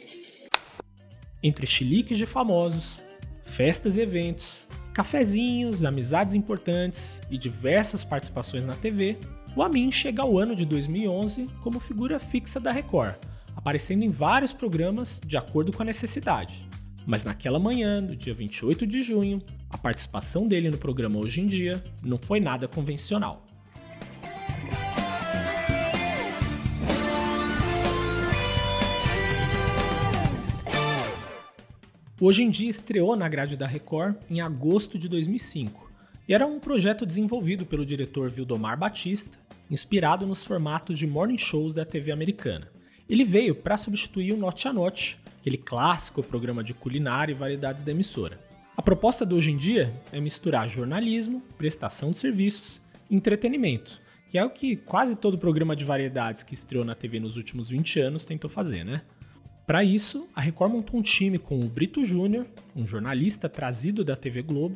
Entre 1.42 1.66
chiliques 1.66 2.18
de 2.18 2.26
famosos, 2.26 3.02
festas 3.44 3.96
e 3.96 4.02
eventos, 4.02 4.66
cafezinhos, 4.94 5.86
amizades 5.86 6.36
importantes 6.36 7.20
e 7.30 7.38
diversas 7.38 8.04
participações 8.04 8.66
na 8.66 8.76
TV, 8.76 9.18
O 9.56 9.64
Amin 9.64 9.90
chega 9.90 10.22
ao 10.22 10.38
ano 10.38 10.54
de 10.54 10.66
2011 10.66 11.46
como 11.64 11.80
figura 11.80 12.20
fixa 12.20 12.60
da 12.60 12.74
Record, 12.74 13.16
aparecendo 13.56 14.04
em 14.04 14.10
vários 14.10 14.52
programas 14.52 15.22
de 15.26 15.38
acordo 15.38 15.72
com 15.72 15.82
a 15.82 15.86
necessidade. 15.86 16.68
Mas 17.06 17.24
naquela 17.24 17.60
manhã, 17.60 18.02
no 18.02 18.16
dia 18.16 18.34
28 18.34 18.88
de 18.88 19.04
junho, 19.04 19.42
a 19.70 19.78
participação 19.78 20.48
dele 20.48 20.72
no 20.72 20.78
programa 20.78 21.20
Hoje 21.20 21.42
em 21.42 21.46
Dia 21.46 21.84
não 22.04 22.18
foi 22.18 22.40
nada 22.40 22.68
convencional. 22.68 23.46
Hoje 32.20 32.44
em 32.44 32.50
Dia 32.50 32.70
estreou 32.70 33.16
na 33.16 33.30
grade 33.30 33.56
da 33.56 33.68
Record 33.68 34.16
em 34.30 34.42
agosto 34.42 34.98
de 34.98 35.08
2005 35.08 35.92
e 36.28 36.34
era 36.34 36.48
um 36.48 36.60
projeto 36.60 37.06
desenvolvido 37.06 37.68
pelo 37.68 37.86
diretor 37.86 38.32
Vildomar 38.32 38.80
Batista, 38.80 39.38
inspirado 39.70 40.26
nos 40.26 40.44
formatos 40.44 40.98
de 40.98 41.06
morning 41.06 41.38
shows 41.38 41.76
da 41.76 41.86
TV 41.86 42.12
americana. 42.12 42.68
Ele 43.08 43.24
veio 43.24 43.54
para 43.54 43.78
substituir 43.78 44.34
o 44.34 44.38
Note 44.38 44.68
a 44.68 44.74
Note, 44.74 45.20
aquele 45.46 45.58
clássico 45.58 46.24
programa 46.24 46.64
de 46.64 46.74
culinária 46.74 47.32
e 47.32 47.36
variedades 47.36 47.84
da 47.84 47.92
emissora. 47.92 48.40
A 48.76 48.82
proposta 48.82 49.24
do 49.24 49.36
Hoje 49.36 49.52
em 49.52 49.58
Dia 49.58 49.94
é 50.12 50.20
misturar 50.20 50.68
jornalismo, 50.68 51.40
prestação 51.56 52.10
de 52.10 52.18
serviços 52.18 52.82
e 53.12 53.16
entretenimento, 53.16 54.02
que 54.28 54.40
é 54.40 54.44
o 54.44 54.50
que 54.50 54.76
quase 54.76 55.16
todo 55.16 55.38
programa 55.38 55.76
de 55.76 55.86
variedades 55.86 56.42
que 56.42 56.56
estreou 56.56 56.84
na 56.84 56.96
TV 56.96 57.20
nos 57.20 57.38
últimos 57.38 57.70
20 57.70 58.00
anos 58.00 58.26
tentou 58.26 58.50
fazer, 58.50 58.84
né? 58.84 59.04
Para 59.68 59.84
isso, 59.84 60.28
a 60.36 60.42
Record 60.42 60.72
montou 60.72 61.00
um 61.00 61.04
time 61.04 61.38
com 61.38 61.60
o 61.60 61.70
Brito 61.70 62.04
Júnior, 62.04 62.48
um 62.76 62.88
jornalista 62.88 63.48
trazido 63.48 64.04
da 64.04 64.16
TV 64.16 64.42
Globo, 64.42 64.76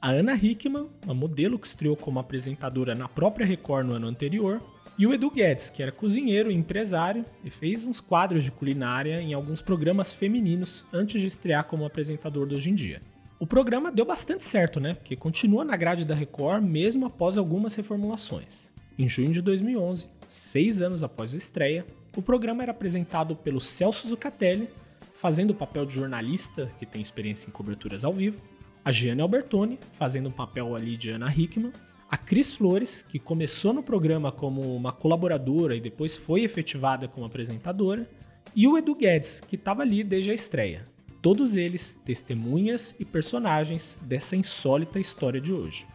a 0.00 0.10
Ana 0.10 0.36
Hickman, 0.36 0.86
uma 1.04 1.14
modelo 1.14 1.58
que 1.58 1.66
estreou 1.66 1.96
como 1.96 2.20
apresentadora 2.20 2.94
na 2.94 3.08
própria 3.08 3.44
Record 3.44 3.88
no 3.88 3.94
ano 3.94 4.06
anterior, 4.06 4.62
e 4.98 5.06
o 5.06 5.12
Edu 5.12 5.30
Guedes, 5.30 5.68
que 5.68 5.82
era 5.82 5.92
cozinheiro 5.92 6.50
e 6.50 6.54
empresário 6.54 7.24
e 7.44 7.50
fez 7.50 7.84
uns 7.84 8.00
quadros 8.00 8.44
de 8.44 8.50
culinária 8.50 9.20
em 9.20 9.34
alguns 9.34 9.60
programas 9.60 10.12
femininos 10.12 10.86
antes 10.92 11.20
de 11.20 11.26
estrear 11.26 11.64
como 11.64 11.84
apresentador 11.84 12.46
do 12.46 12.54
Hoje 12.54 12.70
em 12.70 12.74
Dia. 12.74 13.02
O 13.38 13.46
programa 13.46 13.92
deu 13.92 14.06
bastante 14.06 14.44
certo, 14.44 14.80
né? 14.80 14.94
Porque 14.94 15.14
continua 15.14 15.64
na 15.64 15.76
grade 15.76 16.06
da 16.06 16.14
Record 16.14 16.64
mesmo 16.64 17.04
após 17.04 17.36
algumas 17.36 17.74
reformulações. 17.74 18.70
Em 18.98 19.06
junho 19.06 19.30
de 19.30 19.42
2011, 19.42 20.08
seis 20.26 20.80
anos 20.80 21.02
após 21.02 21.34
a 21.34 21.36
estreia, 21.36 21.84
o 22.16 22.22
programa 22.22 22.62
era 22.62 22.72
apresentado 22.72 23.36
pelo 23.36 23.60
Celso 23.60 24.08
Zucatelli, 24.08 24.66
fazendo 25.14 25.50
o 25.50 25.54
papel 25.54 25.84
de 25.84 25.92
jornalista 25.92 26.70
que 26.78 26.86
tem 26.86 27.02
experiência 27.02 27.46
em 27.46 27.52
coberturas 27.52 28.02
ao 28.02 28.12
vivo, 28.14 28.40
a 28.82 28.90
Gianni 28.90 29.20
Albertoni, 29.20 29.78
fazendo 29.92 30.30
o 30.30 30.32
papel 30.32 30.74
ali 30.74 30.96
de 30.96 31.10
Ana 31.10 31.30
Hickman, 31.30 31.72
a 32.08 32.16
Cris 32.16 32.54
Flores, 32.54 33.02
que 33.02 33.18
começou 33.18 33.72
no 33.72 33.82
programa 33.82 34.30
como 34.30 34.60
uma 34.76 34.92
colaboradora 34.92 35.74
e 35.74 35.80
depois 35.80 36.16
foi 36.16 36.42
efetivada 36.42 37.08
como 37.08 37.26
apresentadora, 37.26 38.08
e 38.54 38.66
o 38.68 38.78
Edu 38.78 38.94
Guedes, 38.94 39.40
que 39.40 39.56
estava 39.56 39.82
ali 39.82 40.04
desde 40.04 40.30
a 40.30 40.34
estreia. 40.34 40.84
Todos 41.20 41.56
eles 41.56 41.98
testemunhas 42.04 42.94
e 42.98 43.04
personagens 43.04 43.96
dessa 44.02 44.36
insólita 44.36 45.00
história 45.00 45.40
de 45.40 45.52
hoje. 45.52 45.86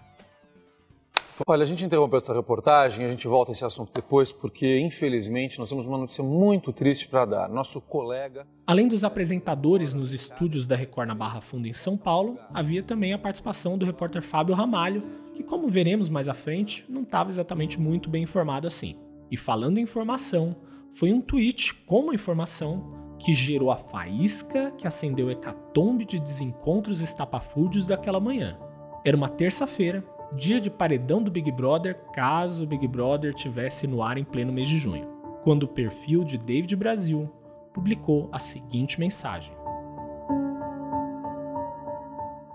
Olha, 1.48 1.64
a 1.64 1.66
gente 1.66 1.86
interrompeu 1.86 2.18
essa 2.18 2.34
reportagem, 2.34 3.06
a 3.06 3.10
gente 3.10 3.28
volta 3.28 3.52
a 3.52 3.54
esse 3.54 3.66
assunto 3.66 3.92
depois, 3.94 4.32
porque 4.32 4.80
infelizmente 4.80 5.60
nós 5.60 5.70
temos 5.70 5.88
uma 5.88 5.98
notícia 5.98 6.24
muito 6.24 6.72
triste 6.72 7.08
para 7.08 7.26
dar. 7.26 7.50
Nosso 7.50 7.82
colega. 7.82 8.46
Além 8.66 8.88
dos 8.88 9.04
apresentadores 9.04 9.94
nos 9.94 10.14
estúdios 10.14 10.66
da 10.66 10.76
Record 10.76 11.08
na 11.08 11.16
Barra 11.16 11.42
Funda 11.42 11.68
em 11.68 11.74
São 11.74 11.98
Paulo, 11.98 12.38
havia 12.54 12.84
também 12.84 13.14
a 13.14 13.20
participação 13.20 13.78
do 13.78 13.86
repórter 13.86 14.22
Fábio 14.22 14.56
Ramalho, 14.56 15.04
que, 15.34 15.44
como 15.44 15.68
veremos 15.68 16.10
mais 16.10 16.30
à 16.30 16.34
frente, 16.34 16.86
não 16.90 17.04
estava 17.04 17.30
exatamente 17.30 17.80
muito 17.80 18.10
bem 18.10 18.24
informado 18.24 18.68
assim. 18.68 18.96
E 19.30 19.38
falando 19.38 19.78
em 19.78 19.82
informação, 19.82 20.56
foi 20.92 21.12
um 21.12 21.22
tweet 21.22 21.74
com 21.86 22.02
uma 22.02 22.14
informação 22.14 23.16
que 23.18 23.34
gerou 23.34 23.72
a 23.72 23.78
faísca 23.78 24.72
que 24.72 24.88
acendeu 24.88 25.28
o 25.28 25.32
hecatombe 25.32 26.06
de 26.06 26.20
desencontros 26.20 27.02
estapafúrdios 27.02 27.88
daquela 27.88 28.20
manhã. 28.20 28.58
Era 29.06 29.16
uma 29.16 29.30
terça-feira, 29.30 30.04
dia 30.36 30.60
de 30.60 30.70
paredão 30.70 31.22
do 31.22 31.30
Big 31.30 31.52
Brother, 31.52 32.00
caso 32.14 32.64
o 32.64 32.68
Big 32.68 32.88
Brother 32.88 33.34
tivesse 33.34 33.88
no 33.88 34.02
ar 34.02 34.18
em 34.18 34.24
pleno 34.24 34.54
mês 34.54 34.68
de 34.68 34.78
junho, 34.78 35.08
quando 35.44 35.64
o 35.64 35.68
perfil 35.68 36.24
de 36.24 36.38
David 36.38 36.76
Brasil 36.76 37.30
publicou 37.74 38.30
a 38.32 38.40
seguinte 38.40 39.00
mensagem: 39.00 39.54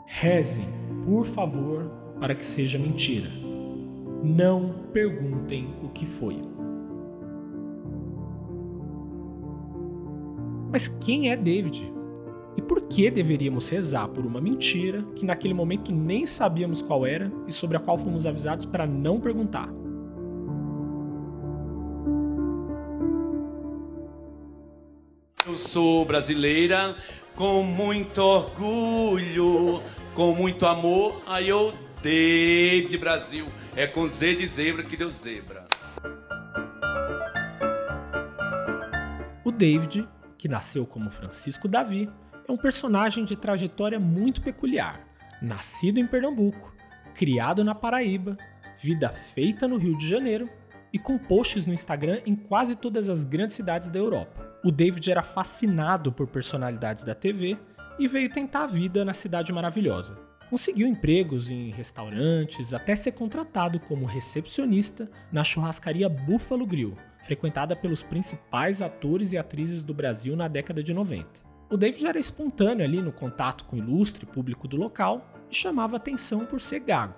Rezem, 0.06 0.66
por 1.04 1.26
favor, 1.26 1.90
para 2.21 2.35
que 2.35 2.45
seja 2.45 2.78
mentira. 2.78 3.28
Não 4.23 4.87
perguntem 4.92 5.75
o 5.83 5.88
que 5.88 6.06
foi. 6.06 6.40
Mas 10.73 10.88
quem 10.88 11.30
é 11.30 11.37
David? 11.37 11.96
E 12.56 12.62
por 12.62 12.82
que 12.82 13.10
deveríamos 13.10 13.68
rezar 13.68 14.08
por 14.08 14.25
uma 14.25 14.40
mentira 14.40 15.02
que 15.14 15.26
naquele 15.26 15.52
momento 15.52 15.92
nem 15.92 16.26
sabíamos 16.26 16.80
qual 16.80 17.04
era 17.04 17.30
e 17.46 17.52
sobre 17.52 17.76
a 17.76 17.80
qual 17.80 17.98
fomos 17.98 18.25
avisados 18.25 18.64
para 18.64 18.86
não 18.86 19.20
perguntar? 19.20 19.68
Eu 25.46 25.58
sou 25.58 26.04
brasileira 26.04 26.96
com 27.36 27.62
muito 27.62 28.18
orgulho, 28.18 29.82
com 30.14 30.34
muito 30.34 30.66
amor. 30.66 31.22
Aí 31.26 31.48
eu, 31.48 31.72
David 32.02 32.96
Brasil, 32.98 33.46
é 33.76 33.86
com 33.86 34.08
Z 34.08 34.34
de 34.36 34.46
zebra 34.46 34.82
que 34.82 34.96
deu 34.96 35.10
zebra. 35.10 35.66
O 39.44 39.52
David, 39.52 40.08
que 40.36 40.48
nasceu 40.48 40.84
como 40.84 41.10
Francisco 41.10 41.68
Davi, 41.68 42.10
é 42.49 42.53
um 42.53 42.57
personagem 42.57 43.25
de 43.25 43.37
trajetória 43.37 43.99
muito 43.99 44.41
peculiar. 44.41 45.00
Nascido 45.43 45.99
em 45.99 46.07
Pernambuco, 46.07 46.75
criado 47.15 47.65
na 47.65 47.75
Paraíba, 47.75 48.37
vida 48.81 49.11
feita 49.11 49.67
no 49.67 49.76
Rio 49.76 49.97
de 49.97 50.09
Janeiro 50.09 50.49
e 50.93 50.99
com 50.99 51.19
posts 51.19 51.67
no 51.67 51.75
Instagram 51.75 52.21
em 52.25 52.35
quase 52.35 52.76
todas 52.76 53.09
as 53.09 53.25
grandes 53.25 53.57
cidades 53.57 53.91
da 53.91 53.99
Europa. 53.99 54.59
O 54.65 54.71
David 54.71 55.11
era 55.11 55.23
fascinado 55.23 56.12
por 56.12 56.26
personalidades 56.29 57.05
da 57.05 57.15
TV 57.15 57.59
e 57.99 58.07
veio 58.07 58.31
tentar 58.31 58.65
a 58.65 58.67
vida 58.67 59.05
na 59.05 59.12
Cidade 59.12 59.53
Maravilhosa. 59.53 60.19
Conseguiu 60.49 60.87
empregos 60.87 61.50
em 61.50 61.71
restaurantes, 61.71 62.73
até 62.73 62.95
ser 62.95 63.12
contratado 63.12 63.81
como 63.81 64.07
recepcionista 64.07 65.11
na 65.33 65.43
churrascaria 65.43 66.09
Buffalo 66.09 66.65
Grill, 66.65 66.97
frequentada 67.25 67.75
pelos 67.75 68.05
principais 68.05 68.81
atores 68.81 69.33
e 69.33 69.38
atrizes 69.38 69.83
do 69.83 69.93
Brasil 69.93 70.37
na 70.37 70.47
década 70.47 70.85
de 70.85 70.95
90. 70.95 71.46
O 71.68 71.76
David 71.76 72.06
era 72.06 72.18
espontâneo 72.18 72.85
ali 72.85 73.02
no 73.02 73.11
contato 73.11 73.64
com 73.64 73.75
o 73.75 73.78
ilustre 73.80 74.25
público 74.25 74.68
do 74.68 74.76
local 74.76 75.26
e 75.50 75.54
chamava 75.54 75.96
atenção 75.96 76.46
por 76.46 76.61
ser 76.61 76.78
gago. 76.78 77.14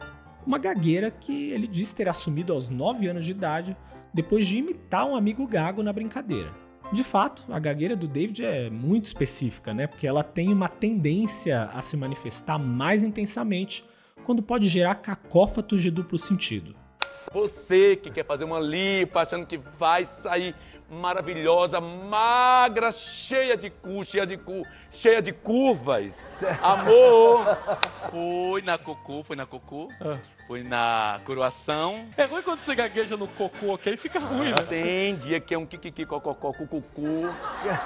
Uma 0.46 0.56
gagueira 0.58 1.10
que 1.10 1.50
ele 1.50 1.66
diz 1.66 1.92
ter 1.92 2.08
assumido 2.08 2.54
aos 2.54 2.70
9 2.70 3.08
anos 3.08 3.26
de 3.26 3.32
idade 3.32 3.76
depois 4.14 4.46
de 4.46 4.56
imitar 4.56 5.06
um 5.06 5.14
amigo 5.14 5.46
gago 5.46 5.82
na 5.82 5.92
brincadeira. 5.92 6.50
De 6.90 7.04
fato, 7.04 7.44
a 7.52 7.58
gagueira 7.58 7.94
do 7.94 8.08
David 8.08 8.42
é 8.42 8.70
muito 8.70 9.04
específica, 9.04 9.74
né? 9.74 9.86
Porque 9.86 10.06
ela 10.06 10.24
tem 10.24 10.50
uma 10.50 10.68
tendência 10.68 11.64
a 11.74 11.82
se 11.82 11.94
manifestar 11.98 12.58
mais 12.58 13.02
intensamente 13.02 13.84
quando 14.24 14.42
pode 14.42 14.66
gerar 14.66 14.94
cacófatos 14.94 15.82
de 15.82 15.90
duplo 15.90 16.18
sentido. 16.18 16.74
Você 17.34 17.96
que 17.96 18.10
quer 18.10 18.24
fazer 18.24 18.44
uma 18.44 18.58
lipa 18.58 19.20
achando 19.20 19.44
que 19.44 19.58
vai 19.58 20.06
sair 20.06 20.54
maravilhosa, 20.90 21.80
magra, 21.80 22.90
cheia 22.90 23.56
de 23.56 23.68
cu, 23.68 24.04
cheia 24.04 24.26
de 24.26 24.36
cu, 24.36 24.66
cheia 24.90 25.20
de 25.20 25.32
curvas. 25.32 26.14
Amor! 26.62 27.44
Foi 28.10 28.62
na 28.62 28.78
cocô, 28.78 29.22
foi 29.22 29.36
na 29.36 29.44
cocô, 29.44 29.90
ah. 30.00 30.16
foi 30.46 30.62
na 30.62 31.20
coroação. 31.24 32.06
É 32.16 32.24
ruim 32.24 32.42
quando 32.42 32.60
você 32.60 32.74
gagueja 32.74 33.16
no 33.16 33.28
cocô, 33.28 33.76
que 33.76 33.90
aí 33.90 33.96
fica 33.96 34.18
ruim, 34.18 34.48
né? 34.48 34.62
Tem 34.68 35.16
dia 35.16 35.40
que 35.40 35.52
é 35.54 35.58
um 35.58 35.66
kikiki, 35.66 36.06
cococó, 36.06 36.52
cucucu, 36.52 37.34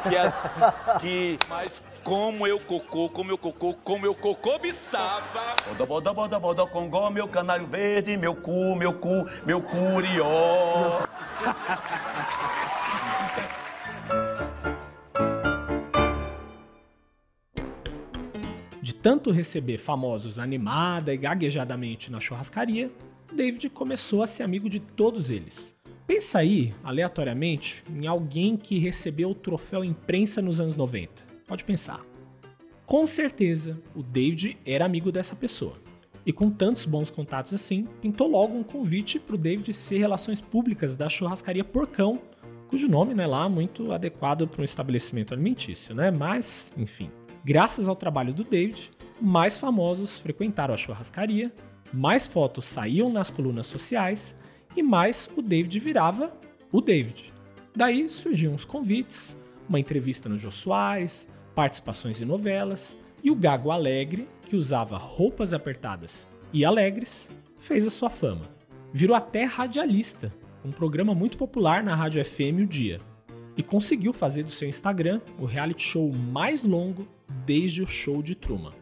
que 0.08 0.16
é 0.16 0.98
que... 1.00 1.38
Mas 1.48 1.82
como 2.04 2.46
eu 2.46 2.60
cocô, 2.60 3.08
como 3.08 3.32
eu 3.32 3.38
cocô, 3.38 3.74
como 3.82 4.06
eu 4.06 4.14
cocô 4.14 4.58
biçava. 4.58 5.56
Boda, 5.66 5.86
boda, 5.86 6.12
boda, 6.12 6.38
boda, 6.38 6.66
congó, 6.66 7.10
meu 7.10 7.26
canário 7.26 7.66
verde, 7.66 8.16
meu 8.16 8.34
cu, 8.34 8.76
meu 8.76 8.92
cu, 8.92 9.28
meu 9.44 9.60
curió. 9.60 11.02
tanto 19.02 19.32
receber 19.32 19.78
famosos 19.78 20.38
animada 20.38 21.12
e 21.12 21.16
gaguejadamente 21.16 22.10
na 22.10 22.20
churrascaria, 22.20 22.88
David 23.34 23.68
começou 23.70 24.22
a 24.22 24.28
ser 24.28 24.44
amigo 24.44 24.70
de 24.70 24.78
todos 24.78 25.28
eles. 25.28 25.76
Pensa 26.06 26.38
aí, 26.38 26.72
aleatoriamente, 26.84 27.82
em 27.92 28.06
alguém 28.06 28.56
que 28.56 28.78
recebeu 28.78 29.30
o 29.30 29.34
troféu 29.34 29.82
imprensa 29.82 30.40
nos 30.40 30.60
anos 30.60 30.76
90. 30.76 31.24
Pode 31.48 31.64
pensar. 31.64 32.00
Com 32.86 33.04
certeza, 33.06 33.76
o 33.94 34.02
David 34.02 34.56
era 34.64 34.84
amigo 34.84 35.10
dessa 35.10 35.34
pessoa. 35.34 35.74
E 36.24 36.32
com 36.32 36.48
tantos 36.48 36.84
bons 36.84 37.10
contatos 37.10 37.52
assim, 37.52 37.84
pintou 38.00 38.28
logo 38.28 38.56
um 38.56 38.62
convite 38.62 39.18
para 39.18 39.34
o 39.34 39.38
David 39.38 39.72
ser 39.74 39.98
relações 39.98 40.40
públicas 40.40 40.96
da 40.96 41.08
churrascaria 41.08 41.64
Porcão, 41.64 42.20
cujo 42.68 42.88
nome 42.88 43.14
não 43.14 43.24
é 43.24 43.26
lá 43.26 43.48
muito 43.48 43.90
adequado 43.90 44.46
para 44.46 44.60
um 44.60 44.64
estabelecimento 44.64 45.34
alimentício, 45.34 45.92
né? 45.92 46.10
Mas, 46.12 46.70
enfim. 46.76 47.10
Graças 47.44 47.88
ao 47.88 47.96
trabalho 47.96 48.32
do 48.32 48.44
David, 48.44 48.92
mais 49.20 49.58
famosos 49.58 50.20
frequentaram 50.20 50.74
a 50.74 50.76
churrascaria, 50.76 51.52
mais 51.92 52.26
fotos 52.26 52.64
saíam 52.64 53.12
nas 53.12 53.30
colunas 53.30 53.66
sociais 53.66 54.36
e 54.76 54.82
mais 54.82 55.28
o 55.36 55.42
David 55.42 55.80
virava 55.80 56.32
o 56.70 56.80
David. 56.80 57.32
Daí 57.74 58.08
surgiam 58.08 58.54
os 58.54 58.64
convites, 58.64 59.36
uma 59.68 59.80
entrevista 59.80 60.28
no 60.28 60.38
Jô 60.38 60.52
Soares, 60.52 61.28
participações 61.52 62.20
em 62.20 62.24
novelas 62.24 62.96
e 63.24 63.30
o 63.30 63.34
Gago 63.34 63.72
Alegre, 63.72 64.28
que 64.42 64.54
usava 64.54 64.96
roupas 64.96 65.52
apertadas 65.52 66.28
e 66.52 66.64
alegres, 66.64 67.28
fez 67.58 67.84
a 67.84 67.90
sua 67.90 68.08
fama. 68.08 68.42
Virou 68.92 69.16
até 69.16 69.44
radialista, 69.44 70.32
um 70.64 70.70
programa 70.70 71.12
muito 71.12 71.36
popular 71.36 71.82
na 71.82 71.94
Rádio 71.94 72.24
FM 72.24 72.62
O 72.62 72.66
Dia, 72.66 73.00
e 73.56 73.62
conseguiu 73.62 74.12
fazer 74.12 74.44
do 74.44 74.50
seu 74.50 74.68
Instagram 74.68 75.20
o 75.38 75.44
reality 75.44 75.82
show 75.82 76.10
mais 76.12 76.62
longo 76.62 77.06
desde 77.44 77.82
o 77.82 77.86
show 77.86 78.22
de 78.22 78.34
Truman. 78.34 78.72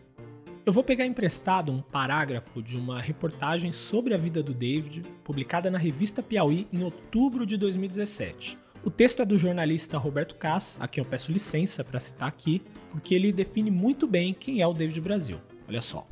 Eu 0.64 0.72
vou 0.72 0.84
pegar 0.84 1.06
emprestado 1.06 1.72
um 1.72 1.80
parágrafo 1.80 2.62
de 2.62 2.76
uma 2.76 3.00
reportagem 3.00 3.72
sobre 3.72 4.12
a 4.14 4.18
vida 4.18 4.42
do 4.42 4.52
David, 4.52 5.02
publicada 5.24 5.70
na 5.70 5.78
revista 5.78 6.22
Piauí 6.22 6.68
em 6.72 6.82
outubro 6.82 7.46
de 7.46 7.56
2017. 7.56 8.58
O 8.84 8.90
texto 8.90 9.20
é 9.20 9.24
do 9.24 9.36
jornalista 9.36 9.98
Roberto 9.98 10.34
Cass, 10.36 10.76
a 10.80 10.86
quem 10.86 11.02
eu 11.02 11.08
peço 11.08 11.32
licença 11.32 11.82
para 11.82 12.00
citar 12.00 12.28
aqui, 12.28 12.62
porque 12.90 13.14
ele 13.14 13.32
define 13.32 13.70
muito 13.70 14.06
bem 14.06 14.32
quem 14.32 14.60
é 14.60 14.66
o 14.66 14.72
David 14.72 15.00
Brasil. 15.00 15.38
Olha 15.68 15.82
só. 15.82 16.06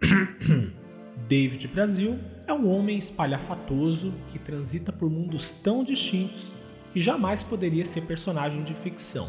David 1.28 1.68
Brasil 1.68 2.18
é 2.46 2.52
um 2.52 2.70
homem 2.70 2.96
espalhafatoso 2.96 4.14
que 4.28 4.38
transita 4.38 4.92
por 4.92 5.10
mundos 5.10 5.50
tão 5.50 5.82
distintos 5.82 6.52
que 6.92 7.00
jamais 7.00 7.42
poderia 7.42 7.84
ser 7.84 8.02
personagem 8.02 8.62
de 8.62 8.74
ficção, 8.74 9.28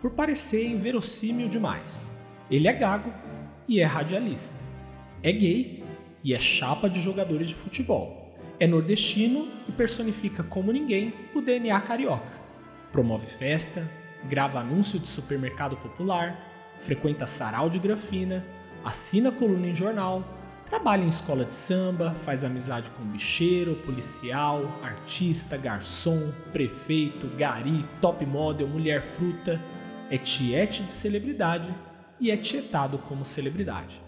por 0.00 0.12
parecer 0.12 0.66
inverossímil 0.66 1.48
demais. 1.48 2.10
Ele 2.50 2.68
é 2.68 2.72
gago 2.72 3.12
e 3.68 3.80
é 3.80 3.84
radialista. 3.84 4.58
É 5.22 5.32
gay 5.32 5.84
e 6.22 6.34
é 6.34 6.40
chapa 6.40 6.88
de 6.88 7.00
jogadores 7.00 7.48
de 7.48 7.54
futebol. 7.54 8.34
É 8.58 8.66
nordestino 8.66 9.48
e 9.68 9.72
personifica 9.72 10.42
como 10.42 10.72
ninguém 10.72 11.12
o 11.34 11.40
DNA 11.40 11.78
carioca. 11.80 12.40
Promove 12.92 13.26
festa, 13.26 13.86
grava 14.28 14.60
anúncio 14.60 14.98
de 14.98 15.08
supermercado 15.08 15.76
popular, 15.76 16.76
frequenta 16.80 17.26
sarau 17.26 17.68
de 17.68 17.78
grafina, 17.78 18.44
assina 18.84 19.30
coluna 19.30 19.66
em 19.66 19.74
jornal, 19.74 20.24
trabalha 20.64 21.04
em 21.04 21.08
escola 21.08 21.44
de 21.44 21.54
samba, 21.54 22.14
faz 22.20 22.44
amizade 22.44 22.90
com 22.90 23.04
bicheiro, 23.04 23.76
policial, 23.84 24.80
artista, 24.82 25.56
garçom, 25.56 26.32
prefeito, 26.52 27.28
gari, 27.36 27.84
top 28.00 28.24
model, 28.26 28.66
mulher 28.68 29.02
fruta, 29.02 29.60
é 30.10 30.18
tiete 30.18 30.82
de 30.82 30.92
celebridade 30.92 31.74
e 32.20 32.30
é 32.30 32.36
tietado 32.36 32.98
como 32.98 33.24
celebridade. 33.24 34.00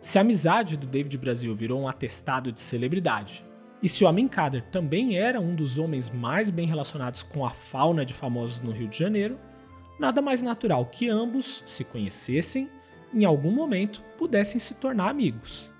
Se 0.00 0.18
a 0.18 0.22
amizade 0.22 0.76
do 0.76 0.86
David 0.86 1.16
Brasil 1.18 1.54
virou 1.54 1.82
um 1.82 1.88
atestado 1.88 2.50
de 2.50 2.60
celebridade, 2.60 3.44
e 3.82 3.88
se 3.88 4.04
o 4.04 4.08
Amin 4.08 4.28
Kader 4.28 4.64
também 4.70 5.16
era 5.16 5.40
um 5.40 5.54
dos 5.54 5.78
homens 5.78 6.10
mais 6.10 6.50
bem 6.50 6.66
relacionados 6.66 7.22
com 7.22 7.44
a 7.46 7.50
fauna 7.50 8.04
de 8.04 8.12
famosos 8.12 8.60
no 8.60 8.72
Rio 8.72 8.88
de 8.88 8.98
Janeiro, 8.98 9.38
nada 9.98 10.20
mais 10.20 10.42
natural 10.42 10.86
que 10.86 11.08
ambos 11.08 11.62
se 11.66 11.84
conhecessem 11.84 12.68
em 13.12 13.24
algum 13.24 13.50
momento 13.50 14.02
pudessem 14.18 14.60
se 14.60 14.74
tornar 14.74 15.08
amigos. 15.08 15.70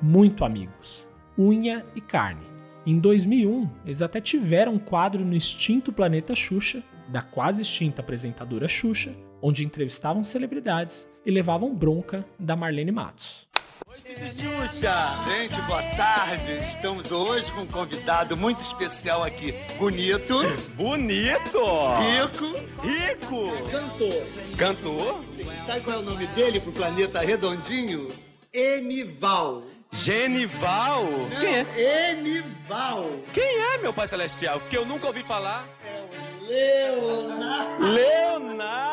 Muito 0.00 0.44
amigos. 0.44 1.06
Unha 1.38 1.84
e 1.94 2.00
carne. 2.00 2.57
Em 2.88 2.98
2001, 2.98 3.68
eles 3.84 4.00
até 4.00 4.18
tiveram 4.18 4.72
um 4.72 4.78
quadro 4.78 5.22
no 5.22 5.36
extinto 5.36 5.92
Planeta 5.92 6.34
Xuxa, 6.34 6.82
da 7.06 7.20
quase 7.20 7.60
extinta 7.60 8.00
apresentadora 8.00 8.66
Xuxa, 8.66 9.14
onde 9.42 9.62
entrevistavam 9.62 10.24
celebridades 10.24 11.06
e 11.22 11.30
levavam 11.30 11.74
bronca 11.74 12.24
da 12.38 12.56
Marlene 12.56 12.90
Matos. 12.90 13.46
Xuxa! 14.06 14.90
Gente, 15.28 15.60
boa 15.66 15.82
tarde. 15.98 16.50
Estamos 16.66 17.12
hoje 17.12 17.52
com 17.52 17.60
um 17.60 17.66
convidado 17.66 18.38
muito 18.38 18.60
especial 18.60 19.22
aqui. 19.22 19.52
Bonito. 19.78 20.38
Bonito! 20.74 21.60
Rico. 22.00 22.46
Rico! 22.82 23.70
Cantor. 23.70 24.56
Cantor? 24.56 25.24
Sabe 25.66 25.82
qual 25.82 25.98
é 25.98 26.00
o 26.00 26.02
nome 26.02 26.26
dele 26.28 26.58
pro 26.58 26.72
planeta 26.72 27.20
redondinho? 27.20 28.08
Emival. 28.50 29.62
Genival? 29.90 31.04
Não, 31.04 31.40
Quem 31.40 31.54
é? 31.56 32.10
Emival. 32.12 33.04
Quem 33.32 33.58
é, 33.58 33.78
meu 33.78 33.92
pai 33.92 34.06
celestial? 34.06 34.60
Que 34.68 34.76
eu 34.76 34.84
nunca 34.84 35.06
ouvi 35.06 35.22
falar. 35.22 35.66
É 35.82 36.02
o 36.96 37.06
Leonardo. 37.06 37.86
Leonardo! 37.86 38.88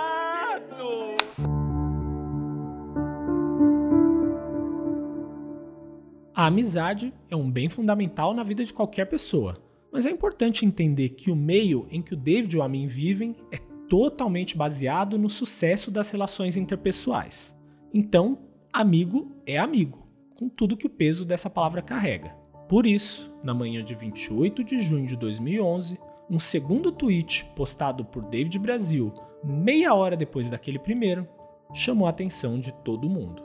A 6.34 6.48
amizade 6.48 7.14
é 7.30 7.36
um 7.36 7.50
bem 7.50 7.70
fundamental 7.70 8.34
na 8.34 8.44
vida 8.44 8.64
de 8.64 8.74
qualquer 8.74 9.06
pessoa, 9.06 9.58
mas 9.92 10.06
é 10.06 10.12
importante 10.12 10.66
entender 10.66 11.10
que 11.10 11.32
o 11.32 11.36
meio 11.36 11.88
em 11.90 12.02
que 12.02 12.14
o 12.14 12.18
David 12.18 12.56
e 12.56 12.60
o 12.60 12.64
Amin 12.64 12.88
vivem 12.88 13.36
é 13.52 13.58
totalmente 13.90 14.58
baseado 14.58 15.18
no 15.18 15.30
sucesso 15.30 15.90
das 15.90 16.10
relações 16.10 16.58
interpessoais. 16.58 17.56
Então, 17.94 18.38
amigo 18.74 19.32
é 19.46 19.58
amigo, 19.58 20.05
com 20.36 20.50
tudo 20.50 20.78
que 20.78 20.88
o 20.88 20.90
peso 20.90 21.26
dessa 21.26 21.50
palavra 21.50 21.82
carrega. 21.82 22.36
Por 22.68 22.86
isso, 22.86 23.34
na 23.44 23.54
manhã 23.54 23.84
de 23.84 23.96
28 23.96 24.64
de 24.64 24.80
junho 24.80 25.06
de 25.06 25.16
2011, 25.16 26.00
um 26.30 26.40
segundo 26.40 26.92
tweet 26.92 27.46
postado 27.56 28.04
por 28.04 28.24
David 28.24 28.58
Brasil, 28.60 29.14
meia 29.44 29.94
hora 29.94 30.18
depois 30.18 30.50
daquele 30.50 30.80
primeiro, 30.80 31.28
chamou 31.74 32.08
a 32.08 32.10
atenção 32.10 32.60
de 32.60 32.72
todo 32.72 33.10
mundo. 33.10 33.44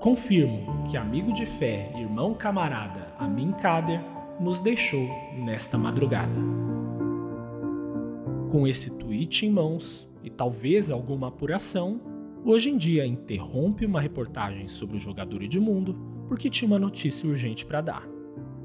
Confirmo 0.00 0.82
que 0.84 0.96
amigo 0.96 1.32
de 1.32 1.44
fé, 1.44 1.92
irmão 1.96 2.34
camarada 2.34 3.08
Amin 3.18 3.52
Kader 3.52 4.00
nos 4.40 4.60
deixou 4.60 5.08
nesta 5.36 5.76
madrugada. 5.76 6.40
Com 8.50 8.66
esse 8.66 8.90
tweet 8.90 9.46
em 9.46 9.50
mãos 9.50 10.08
e 10.22 10.30
talvez 10.30 10.90
alguma 10.90 11.28
apuração, 11.28 12.00
hoje 12.50 12.70
em 12.70 12.78
dia 12.78 13.04
interrompe 13.04 13.84
uma 13.84 14.00
reportagem 14.00 14.68
sobre 14.68 14.96
o 14.96 14.98
jogador 14.98 15.42
Edmundo 15.42 15.94
porque 16.26 16.48
tinha 16.48 16.66
uma 16.66 16.78
notícia 16.78 17.28
urgente 17.28 17.66
para 17.66 17.82
dar. 17.82 18.08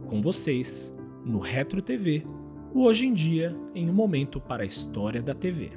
Com 0.08 0.22
vocês, 0.22 0.94
no 1.26 1.40
Retro 1.40 1.82
TV, 1.82 2.24
o 2.74 2.84
Hoje 2.84 3.08
em 3.08 3.14
Dia 3.14 3.54
em 3.76 3.90
um 3.90 3.94
momento 3.94 4.40
para 4.40 4.64
a 4.64 4.66
história 4.66 5.22
da 5.22 5.34
TV. 5.34 5.72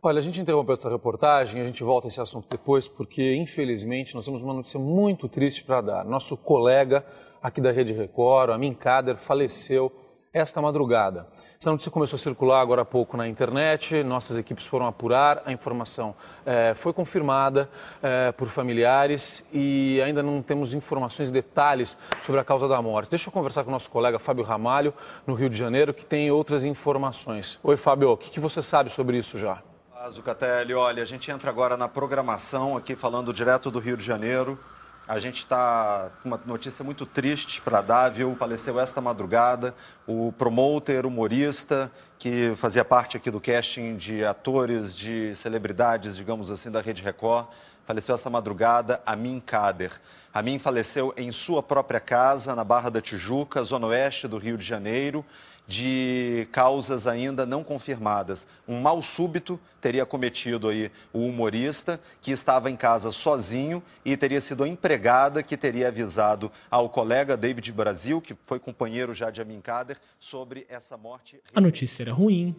Olha, 0.00 0.18
a 0.18 0.22
gente 0.22 0.40
interrompeu 0.40 0.72
essa 0.72 0.88
reportagem, 0.88 1.60
a 1.60 1.64
gente 1.64 1.82
volta 1.82 2.06
a 2.06 2.08
esse 2.08 2.20
assunto 2.20 2.46
depois, 2.48 2.86
porque 2.88 3.34
infelizmente 3.34 4.14
nós 4.14 4.24
temos 4.24 4.42
uma 4.42 4.54
notícia 4.54 4.78
muito 4.78 5.28
triste 5.28 5.64
para 5.64 5.80
dar. 5.80 6.04
Nosso 6.04 6.36
colega 6.36 7.04
aqui 7.42 7.60
da 7.60 7.72
Rede 7.72 7.92
Record, 7.92 8.50
Amin 8.50 8.74
Kader, 8.74 9.16
faleceu 9.16 9.92
esta 10.32 10.62
madrugada. 10.62 11.26
Essa 11.60 11.70
notícia 11.70 11.90
começou 11.90 12.16
a 12.16 12.18
circular 12.18 12.60
agora 12.60 12.82
há 12.82 12.84
pouco 12.84 13.16
na 13.16 13.28
internet, 13.28 14.02
nossas 14.02 14.36
equipes 14.36 14.66
foram 14.66 14.86
apurar, 14.86 15.42
a 15.44 15.52
informação 15.52 16.14
eh, 16.46 16.72
foi 16.74 16.92
confirmada 16.92 17.68
eh, 18.02 18.32
por 18.32 18.48
familiares 18.48 19.44
e 19.52 20.00
ainda 20.00 20.22
não 20.22 20.40
temos 20.40 20.72
informações 20.72 21.28
e 21.28 21.32
detalhes 21.32 21.98
sobre 22.22 22.40
a 22.40 22.44
causa 22.44 22.66
da 22.66 22.80
morte. 22.80 23.10
Deixa 23.10 23.28
eu 23.28 23.32
conversar 23.32 23.62
com 23.62 23.68
o 23.68 23.72
nosso 23.72 23.90
colega 23.90 24.18
Fábio 24.18 24.42
Ramalho, 24.42 24.94
no 25.26 25.34
Rio 25.34 25.50
de 25.50 25.56
Janeiro, 25.56 25.92
que 25.92 26.04
tem 26.04 26.30
outras 26.30 26.64
informações. 26.64 27.60
Oi, 27.62 27.76
Fábio, 27.76 28.12
o 28.12 28.16
que, 28.16 28.30
que 28.30 28.40
você 28.40 28.62
sabe 28.62 28.88
sobre 28.88 29.18
isso 29.18 29.38
já? 29.38 29.62
Zucatelli, 30.10 30.74
olha, 30.74 31.02
a 31.02 31.06
gente 31.06 31.30
entra 31.30 31.48
agora 31.48 31.76
na 31.76 31.86
programação 31.86 32.76
aqui 32.76 32.96
falando 32.96 33.32
direto 33.32 33.70
do 33.70 33.78
Rio 33.78 33.96
de 33.96 34.02
Janeiro. 34.02 34.58
A 35.06 35.18
gente 35.18 35.40
está 35.40 36.10
com 36.22 36.28
uma 36.28 36.40
notícia 36.46 36.84
muito 36.84 37.04
triste 37.04 37.60
para 37.60 37.80
dar, 37.80 38.08
viu? 38.08 38.36
Faleceu 38.36 38.78
esta 38.78 39.00
madrugada 39.00 39.74
o 40.06 40.32
promoter, 40.38 41.04
humorista, 41.04 41.90
que 42.18 42.54
fazia 42.56 42.84
parte 42.84 43.16
aqui 43.16 43.28
do 43.28 43.40
casting 43.40 43.96
de 43.96 44.24
atores, 44.24 44.94
de 44.94 45.34
celebridades, 45.34 46.16
digamos 46.16 46.52
assim, 46.52 46.70
da 46.70 46.80
Rede 46.80 47.02
Record. 47.02 47.48
Faleceu 47.84 48.14
esta 48.14 48.30
madrugada, 48.30 49.02
Amin 49.04 49.40
Kader. 49.40 49.92
Amin 50.32 50.58
faleceu 50.60 51.12
em 51.16 51.32
sua 51.32 51.62
própria 51.62 51.98
casa, 51.98 52.54
na 52.54 52.62
Barra 52.62 52.88
da 52.88 53.00
Tijuca, 53.00 53.64
zona 53.64 53.88
oeste 53.88 54.28
do 54.28 54.38
Rio 54.38 54.56
de 54.56 54.64
Janeiro 54.64 55.24
de 55.72 56.46
causas 56.52 57.06
ainda 57.06 57.46
não 57.46 57.64
confirmadas. 57.64 58.46
Um 58.68 58.78
mal 58.78 59.02
súbito 59.02 59.58
teria 59.80 60.04
cometido 60.04 60.68
aí 60.68 60.92
o 61.14 61.20
humorista, 61.20 61.98
que 62.20 62.30
estava 62.30 62.70
em 62.70 62.76
casa 62.76 63.10
sozinho 63.10 63.82
e 64.04 64.14
teria 64.14 64.38
sido 64.42 64.64
a 64.64 64.68
empregada 64.68 65.42
que 65.42 65.56
teria 65.56 65.88
avisado 65.88 66.52
ao 66.70 66.90
colega 66.90 67.38
David 67.38 67.72
Brasil, 67.72 68.20
que 68.20 68.36
foi 68.44 68.58
companheiro 68.58 69.14
já 69.14 69.30
de 69.30 69.40
Amin 69.40 69.62
Kader, 69.62 69.98
sobre 70.20 70.66
essa 70.68 70.98
morte. 70.98 71.40
A 71.54 71.60
notícia 71.60 72.02
era 72.02 72.12
ruim, 72.12 72.54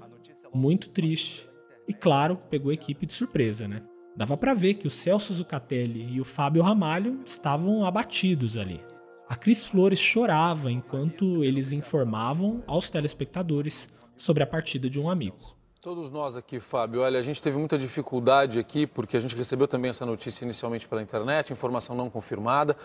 muito 0.52 0.90
triste 0.90 1.48
e, 1.88 1.94
claro, 1.94 2.38
pegou 2.50 2.72
a 2.72 2.74
equipe 2.74 3.06
de 3.06 3.14
surpresa, 3.14 3.68
né? 3.68 3.84
Dava 4.16 4.36
para 4.36 4.56
ver 4.56 4.74
que 4.74 4.88
o 4.88 4.92
Celso 4.92 5.32
Zucatelli 5.36 6.16
e 6.16 6.20
o 6.20 6.26
Fábio 6.26 6.64
Ramalho 6.64 7.20
estavam 7.26 7.86
abatidos 7.86 8.58
ali. 8.58 8.82
A 9.34 9.36
Cris 9.36 9.66
Flores 9.66 9.98
chorava 9.98 10.72
enquanto 10.72 11.44
eles 11.44 11.74
informavam 11.74 12.64
aos 12.68 12.88
telespectadores 12.88 13.90
sobre 14.16 14.44
a 14.44 14.46
partida 14.46 14.88
de 14.88 15.00
um 15.00 15.10
amigo. 15.10 15.56
Todos 15.82 16.12
nós 16.12 16.38
aqui, 16.38 16.60
Fábio, 16.60 17.02
olha, 17.02 17.18
a 17.18 17.22
gente 17.24 17.42
teve 17.42 17.58
muita 17.58 17.76
dificuldade 17.76 18.60
aqui, 18.60 18.86
porque 18.86 19.18
a 19.18 19.20
gente 19.20 19.36
recebeu 19.36 19.68
também 19.68 19.90
essa 19.90 20.06
notícia 20.06 20.46
inicialmente 20.46 20.88
pela 20.88 21.02
internet, 21.02 21.52
informação 21.52 21.96
não 21.96 22.12
confirmada. 22.12 22.78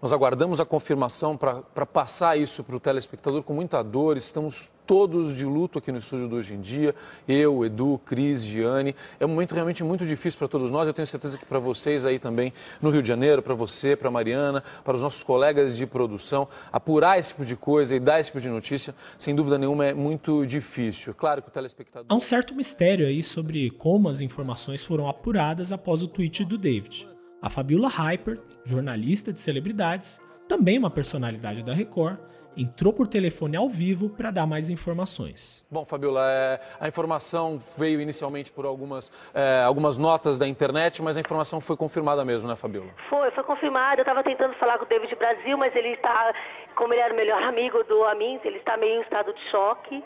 Nós 0.00 0.12
aguardamos 0.12 0.60
a 0.60 0.64
confirmação 0.64 1.36
para 1.36 1.86
passar 1.86 2.38
isso 2.38 2.62
para 2.62 2.76
o 2.76 2.80
telespectador 2.80 3.42
com 3.42 3.54
muita 3.54 3.82
dor. 3.82 4.16
Estamos 4.16 4.70
todos 4.86 5.34
de 5.34 5.44
luto 5.44 5.78
aqui 5.78 5.90
no 5.90 5.98
estúdio 5.98 6.28
do 6.28 6.36
Hoje 6.36 6.54
em 6.54 6.60
Dia. 6.60 6.94
Eu, 7.26 7.64
Edu, 7.64 8.00
Cris, 8.04 8.44
Giane. 8.44 8.94
É 9.18 9.24
um 9.24 9.30
momento 9.30 9.54
realmente 9.54 9.82
muito 9.82 10.04
difícil 10.04 10.38
para 10.38 10.48
todos 10.48 10.70
nós. 10.70 10.86
Eu 10.86 10.92
tenho 10.92 11.06
certeza 11.06 11.38
que 11.38 11.44
para 11.44 11.58
vocês 11.58 12.04
aí 12.04 12.18
também 12.18 12.52
no 12.82 12.90
Rio 12.90 13.02
de 13.02 13.08
Janeiro, 13.08 13.42
para 13.42 13.54
você, 13.54 13.96
para 13.96 14.10
Mariana, 14.10 14.62
para 14.84 14.94
os 14.94 15.02
nossos 15.02 15.22
colegas 15.22 15.76
de 15.76 15.86
produção, 15.86 16.46
apurar 16.72 17.18
esse 17.18 17.30
tipo 17.30 17.44
de 17.44 17.56
coisa 17.56 17.96
e 17.96 18.00
dar 18.00 18.20
esse 18.20 18.30
tipo 18.30 18.40
de 18.40 18.48
notícia, 18.48 18.94
sem 19.16 19.34
dúvida 19.34 19.58
nenhuma, 19.58 19.86
é 19.86 19.94
muito 19.94 20.46
difícil. 20.46 21.14
Claro 21.14 21.42
que 21.42 21.48
o 21.48 21.50
telespectador. 21.50 22.06
Há 22.08 22.14
um 22.14 22.20
certo 22.20 22.54
mistério 22.54 23.06
aí 23.06 23.22
sobre 23.22 23.70
como 23.70 24.08
as 24.08 24.20
informações 24.20 24.82
foram 24.82 25.08
apuradas 25.08 25.72
após 25.72 26.02
o 26.02 26.08
tweet 26.08 26.44
do 26.44 26.58
David. 26.58 27.13
A 27.44 27.50
Fabiola 27.50 27.88
Hyper, 27.88 28.38
jornalista 28.64 29.30
de 29.30 29.38
celebridades, 29.38 30.18
também 30.48 30.78
uma 30.78 30.88
personalidade 30.88 31.62
da 31.62 31.74
Record, 31.74 32.16
entrou 32.56 32.90
por 32.90 33.06
telefone 33.06 33.54
ao 33.54 33.68
vivo 33.68 34.08
para 34.08 34.30
dar 34.30 34.46
mais 34.46 34.70
informações. 34.70 35.62
Bom, 35.70 35.84
Fabiola, 35.84 36.22
é, 36.26 36.58
a 36.80 36.88
informação 36.88 37.58
veio 37.76 38.00
inicialmente 38.00 38.50
por 38.50 38.64
algumas, 38.64 39.12
é, 39.34 39.62
algumas 39.62 39.98
notas 39.98 40.38
da 40.38 40.48
internet, 40.48 41.02
mas 41.02 41.18
a 41.18 41.20
informação 41.20 41.60
foi 41.60 41.76
confirmada 41.76 42.24
mesmo, 42.24 42.48
né, 42.48 42.56
Fabiola? 42.56 42.88
Foi, 43.10 43.30
foi 43.32 43.44
confirmada. 43.44 44.00
Eu 44.00 44.04
estava 44.04 44.24
tentando 44.24 44.54
falar 44.54 44.78
com 44.78 44.86
o 44.86 44.88
David 44.88 45.14
Brasil, 45.14 45.58
mas 45.58 45.76
ele 45.76 45.88
está, 45.88 46.32
como 46.74 46.94
ele 46.94 47.02
era 47.02 47.12
o 47.12 47.16
melhor 47.16 47.42
amigo 47.42 47.84
do 47.84 48.04
Amin, 48.04 48.40
ele 48.42 48.56
está 48.56 48.78
meio 48.78 49.00
em 49.00 49.02
estado 49.02 49.34
de 49.34 49.50
choque 49.50 50.02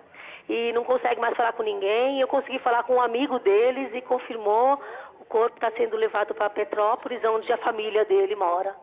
e 0.49 0.73
não 0.73 0.83
consegue 0.83 1.21
mais 1.21 1.37
falar 1.37 1.53
com 1.53 1.63
ninguém. 1.63 2.21
Eu 2.21 2.27
consegui 2.27 2.59
falar 2.59 2.83
com 2.83 2.95
um 2.95 3.01
amigo 3.01 3.39
deles 3.39 3.91
e 3.95 4.01
confirmou 4.01 4.81
corpo 5.29 5.57
está 5.57 5.71
sendo 5.77 5.97
levado 5.97 6.35
para 6.35 6.51
Petrópolis, 6.51 7.23
onde 7.25 7.53
a 7.53 7.59
família 7.59 8.05
dele 8.05 8.35
mora. 8.35 8.75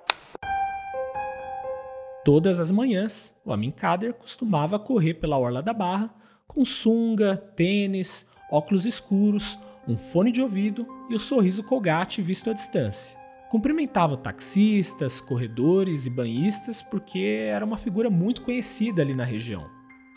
Todas 2.23 2.59
as 2.59 2.71
manhãs, 2.71 3.35
o 3.45 3.53
Amin 3.53 3.71
Kader 3.71 4.13
costumava 4.13 4.79
correr 4.79 5.15
pela 5.15 5.37
orla 5.37 5.61
da 5.61 5.73
Barra 5.73 6.09
com 6.47 6.63
sunga, 6.63 7.35
tênis, 7.35 8.27
óculos 8.49 8.85
escuros, 8.85 9.59
um 9.87 9.97
fone 9.97 10.31
de 10.31 10.41
ouvido 10.41 10.87
e 11.09 11.15
o 11.15 11.19
sorriso 11.19 11.63
colgate 11.63 12.21
visto 12.21 12.49
à 12.49 12.53
distância. 12.53 13.17
Cumprimentava 13.49 14.17
taxistas, 14.17 15.21
corredores 15.21 16.05
e 16.05 16.09
banhistas 16.09 16.81
porque 16.81 17.47
era 17.47 17.63
uma 17.63 17.77
figura 17.77 18.09
muito 18.09 18.41
conhecida 18.41 19.01
ali 19.01 19.13
na 19.13 19.23
região. 19.23 19.69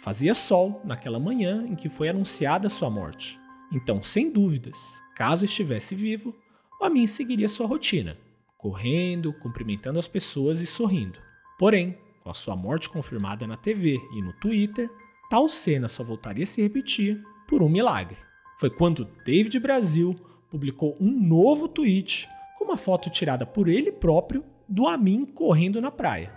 Fazia 0.02 0.34
sol 0.34 0.80
naquela 0.84 1.18
manhã 1.18 1.64
em 1.66 1.74
que 1.74 1.88
foi 1.88 2.08
anunciada 2.08 2.70
sua 2.70 2.88
morte. 2.88 3.38
Então, 3.72 4.02
sem 4.02 4.30
dúvidas, 4.30 4.98
Caso 5.18 5.44
estivesse 5.44 5.96
vivo, 5.96 6.32
o 6.80 6.84
Amin 6.84 7.04
seguiria 7.08 7.48
sua 7.48 7.66
rotina, 7.66 8.16
correndo, 8.56 9.32
cumprimentando 9.32 9.98
as 9.98 10.06
pessoas 10.06 10.60
e 10.60 10.66
sorrindo. 10.66 11.18
Porém, 11.58 11.98
com 12.22 12.30
a 12.30 12.34
sua 12.34 12.54
morte 12.54 12.88
confirmada 12.88 13.44
na 13.44 13.56
TV 13.56 14.00
e 14.14 14.22
no 14.22 14.32
Twitter, 14.34 14.88
tal 15.28 15.48
cena 15.48 15.88
só 15.88 16.04
voltaria 16.04 16.44
a 16.44 16.46
se 16.46 16.62
repetir 16.62 17.20
por 17.48 17.64
um 17.64 17.68
milagre. 17.68 18.16
Foi 18.60 18.70
quando 18.70 19.08
David 19.24 19.58
Brasil 19.58 20.14
publicou 20.48 20.96
um 21.00 21.10
novo 21.10 21.66
tweet 21.66 22.28
com 22.56 22.66
uma 22.66 22.78
foto 22.78 23.10
tirada 23.10 23.44
por 23.44 23.66
ele 23.66 23.90
próprio 23.90 24.44
do 24.68 24.86
Amin 24.86 25.26
correndo 25.26 25.80
na 25.80 25.90
praia 25.90 26.32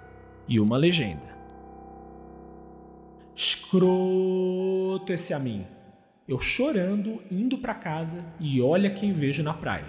e 0.47 0.59
uma 0.59 0.75
legenda. 0.75 1.37
Escroto 3.35 5.13
esse 5.13 5.35
Amin. 5.35 5.67
Eu 6.31 6.39
chorando, 6.39 7.21
indo 7.29 7.57
para 7.57 7.75
casa 7.75 8.23
e 8.39 8.61
olha 8.61 8.89
quem 8.89 9.11
vejo 9.11 9.43
na 9.43 9.53
praia. 9.53 9.83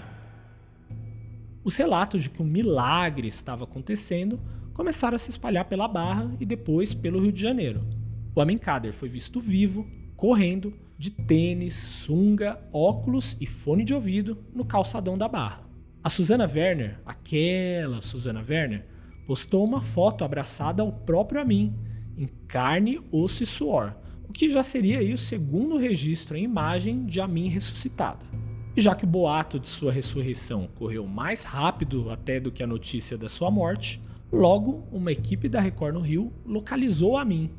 Os 1.63 1.77
relatos 1.77 2.25
de 2.25 2.31
que 2.31 2.43
um 2.43 2.45
milagre 2.45 3.29
estava 3.29 3.63
acontecendo 3.63 4.41
começaram 4.75 5.15
a 5.15 5.19
se 5.21 5.31
espalhar 5.31 5.67
pela 5.67 5.87
Barra 5.87 6.29
e 6.41 6.45
depois 6.45 6.93
pelo 6.95 7.21
Rio 7.21 7.31
de 7.31 7.41
Janeiro. 7.41 7.87
O 8.35 8.41
Amenkader 8.41 8.93
foi 8.93 9.09
visto 9.09 9.41
vivo, 9.41 9.87
correndo, 10.17 10.75
de 10.99 11.13
tênis, 11.13 11.77
sunga, 11.77 12.61
óculos 12.73 13.37
e 13.41 13.47
fone 13.47 13.85
de 13.85 13.95
ouvido 13.95 14.37
no 14.53 14.65
calçadão 14.65 15.17
da 15.17 15.29
Barra. 15.29 15.63
A 16.03 16.11
Susana 16.11 16.51
Werner, 16.53 16.99
aquela 17.07 18.01
Susana 18.01 18.43
Werner, 18.43 18.85
postou 19.29 19.65
uma 19.65 19.81
foto 19.81 20.25
abraçada 20.25 20.83
ao 20.83 20.91
próprio 20.91 21.41
Amin, 21.41 21.73
em 22.19 22.27
carne, 22.49 23.01
osso 23.13 23.45
e 23.45 23.47
suor, 23.47 23.95
o 24.33 24.35
que 24.35 24.49
já 24.49 24.63
seria 24.63 25.01
aí 25.01 25.13
o 25.13 25.19
segundo 25.19 25.77
registro 25.77 26.39
em 26.39 26.45
imagem 26.45 27.05
de 27.05 27.21
Amin 27.21 27.49
ressuscitado. 27.49 28.25
E 28.75 28.81
já 28.81 28.95
que 28.95 29.05
o 29.05 29.07
boato 29.07 29.61
de 29.61 29.69
sua 29.69 29.93
ressurreição 29.93 30.71
correu 30.75 31.07
mais 31.07 31.45
rápido 31.45 32.11
até 32.11 32.41
do 32.41 32.51
que 32.51 32.63
a 32.63 32.67
notícia 32.67 33.19
da 33.19 33.29
sua 33.29 33.51
morte, 33.51 34.01
logo 34.33 34.89
uma 34.91 35.13
equipe 35.13 35.51
da 35.51 35.61
Record 35.61 35.93
no 35.93 36.01
Rio 36.01 36.33
localizou 36.47 37.19
Amin 37.19 37.51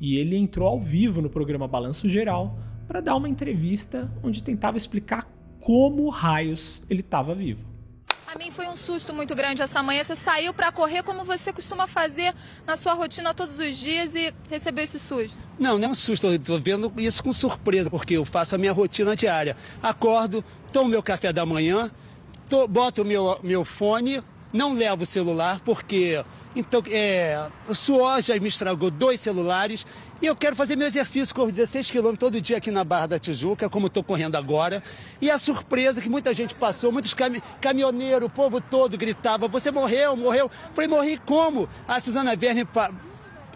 e 0.00 0.18
ele 0.18 0.36
entrou 0.36 0.68
ao 0.68 0.80
vivo 0.80 1.20
no 1.20 1.28
programa 1.28 1.66
Balanço 1.66 2.08
Geral 2.08 2.56
para 2.86 3.00
dar 3.00 3.16
uma 3.16 3.28
entrevista 3.28 4.08
onde 4.22 4.40
tentava 4.40 4.76
explicar 4.76 5.24
como 5.58 6.08
raios 6.10 6.80
ele 6.88 7.00
estava 7.00 7.34
vivo. 7.34 7.69
A 8.32 8.38
mim 8.38 8.52
foi 8.52 8.68
um 8.68 8.76
susto 8.76 9.12
muito 9.12 9.34
grande 9.34 9.60
essa 9.60 9.82
manhã. 9.82 10.04
Você 10.04 10.14
saiu 10.14 10.54
para 10.54 10.70
correr 10.70 11.02
como 11.02 11.24
você 11.24 11.52
costuma 11.52 11.88
fazer 11.88 12.32
na 12.64 12.76
sua 12.76 12.94
rotina 12.94 13.34
todos 13.34 13.58
os 13.58 13.76
dias 13.76 14.14
e 14.14 14.32
recebeu 14.48 14.84
esse 14.84 15.00
susto? 15.00 15.36
Não, 15.58 15.76
não 15.76 15.88
é 15.88 15.90
um 15.90 15.94
susto. 15.96 16.38
Tô 16.38 16.56
vendo 16.56 16.92
isso 16.96 17.24
com 17.24 17.32
surpresa, 17.32 17.90
porque 17.90 18.14
eu 18.14 18.24
faço 18.24 18.54
a 18.54 18.58
minha 18.58 18.72
rotina 18.72 19.16
diária. 19.16 19.56
Acordo, 19.82 20.44
tomo 20.72 20.88
meu 20.88 21.02
café 21.02 21.32
da 21.32 21.44
manhã, 21.44 21.90
tô, 22.48 22.68
boto 22.68 23.04
meu, 23.04 23.40
meu 23.42 23.64
fone, 23.64 24.22
não 24.52 24.74
levo 24.74 25.04
o 25.04 25.06
celular, 25.06 25.60
porque 25.64 26.24
então, 26.54 26.82
é, 26.90 27.48
o 27.68 27.74
suor 27.74 28.20
já 28.20 28.38
me 28.38 28.48
estragou 28.48 28.90
dois 28.90 29.20
celulares 29.20 29.86
e 30.20 30.26
eu 30.26 30.34
quero 30.34 30.56
fazer 30.56 30.76
meu 30.76 30.88
exercício, 30.88 31.34
corro 31.34 31.50
16 31.50 31.90
quilômetros 31.90 32.18
todo 32.18 32.40
dia 32.40 32.58
aqui 32.58 32.70
na 32.70 32.84
Barra 32.84 33.06
da 33.06 33.18
Tijuca, 33.18 33.70
como 33.70 33.86
estou 33.86 34.02
correndo 34.02 34.36
agora. 34.36 34.82
E 35.20 35.30
a 35.30 35.38
surpresa 35.38 36.00
que 36.00 36.10
muita 36.10 36.34
gente 36.34 36.54
passou, 36.54 36.92
muitos 36.92 37.14
cami 37.14 37.42
caminhoneiros, 37.60 38.26
o 38.26 38.30
povo 38.30 38.60
todo 38.60 38.98
gritava, 38.98 39.48
você 39.48 39.70
morreu, 39.70 40.16
morreu. 40.16 40.50
Falei, 40.74 40.88
morri 40.88 41.16
como? 41.24 41.68
A 41.86 42.00
Suzana 42.00 42.36
Verne 42.36 42.64
pa 42.64 42.90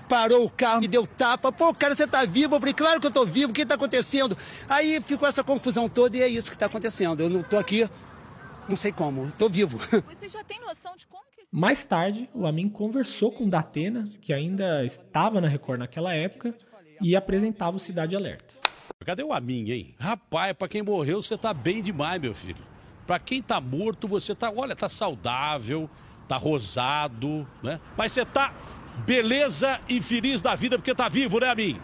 parou 0.09 0.45
o 0.45 0.51
carro, 0.51 0.81
me 0.81 0.89
deu 0.89 1.07
tapa. 1.07 1.51
Pô, 1.51 1.75
cara, 1.75 1.95
você 1.95 2.07
tá 2.07 2.25
vivo? 2.25 2.55
Eu 2.55 2.61
falei, 2.61 2.75
claro 2.75 3.01
que 3.01 3.07
eu 3.07 3.11
tô 3.11 3.25
vivo, 3.25 3.51
o 3.51 3.55
que 3.55 3.65
tá 3.65 3.75
acontecendo? 3.75 4.37
Aí 4.69 5.01
ficou 5.01 5.27
essa 5.27 5.43
confusão 5.43 5.89
toda 5.89 6.17
e 6.17 6.23
é 6.23 6.29
isso 6.29 6.51
que 6.51 6.59
tá 6.59 6.67
acontecendo. 6.67 7.21
Eu 7.23 7.31
não 7.31 7.43
tô 7.43 7.59
aqui, 7.59 7.89
não 8.69 8.77
sei 8.77 8.93
como, 8.93 9.31
tô 9.39 9.49
vivo. 9.49 9.79
Você 10.19 10.29
já 10.29 10.45
tem 10.45 10.61
noção 10.61 10.97
de 10.97 11.07
como 11.07 11.25
mais 11.57 11.85
tarde, 11.85 12.29
o 12.35 12.49
Amin 12.49 12.69
conversou 12.69 13.31
com 13.31 13.49
Datena, 13.49 14.09
que 14.21 14.33
ainda 14.33 14.85
estava 14.85 15.41
na 15.41 15.47
Record 15.47 15.79
naquela 15.79 16.13
época, 16.13 16.53
e 17.01 17.15
apresentava 17.15 17.77
o 17.77 17.79
Cidade 17.79 18.17
Alerta. 18.17 18.57
Cadê 19.07 19.23
o 19.23 19.33
Amin, 19.33 19.71
hein? 19.71 19.95
Rapaz, 19.97 20.53
para 20.55 20.67
quem 20.67 20.83
morreu, 20.83 21.23
você 21.23 21.39
tá 21.39 21.55
bem 21.55 21.81
demais, 21.81 22.21
meu 22.21 22.35
filho. 22.35 22.67
Para 23.07 23.21
quem 23.21 23.41
tá 23.41 23.61
morto, 23.61 24.09
você 24.09 24.35
tá, 24.35 24.51
olha, 24.51 24.75
tá 24.75 24.89
saudável, 24.89 25.89
tá 26.27 26.37
rosado, 26.37 27.47
né? 27.63 27.79
Mas 27.97 28.11
você 28.11 28.25
tá 28.25 28.53
beleza 29.07 29.81
e 29.89 30.03
feliz 30.03 30.41
da 30.41 30.57
vida 30.57 30.77
porque 30.77 30.93
tá 30.93 31.09
vivo, 31.09 31.39
né, 31.39 31.51
Amin? 31.51 31.81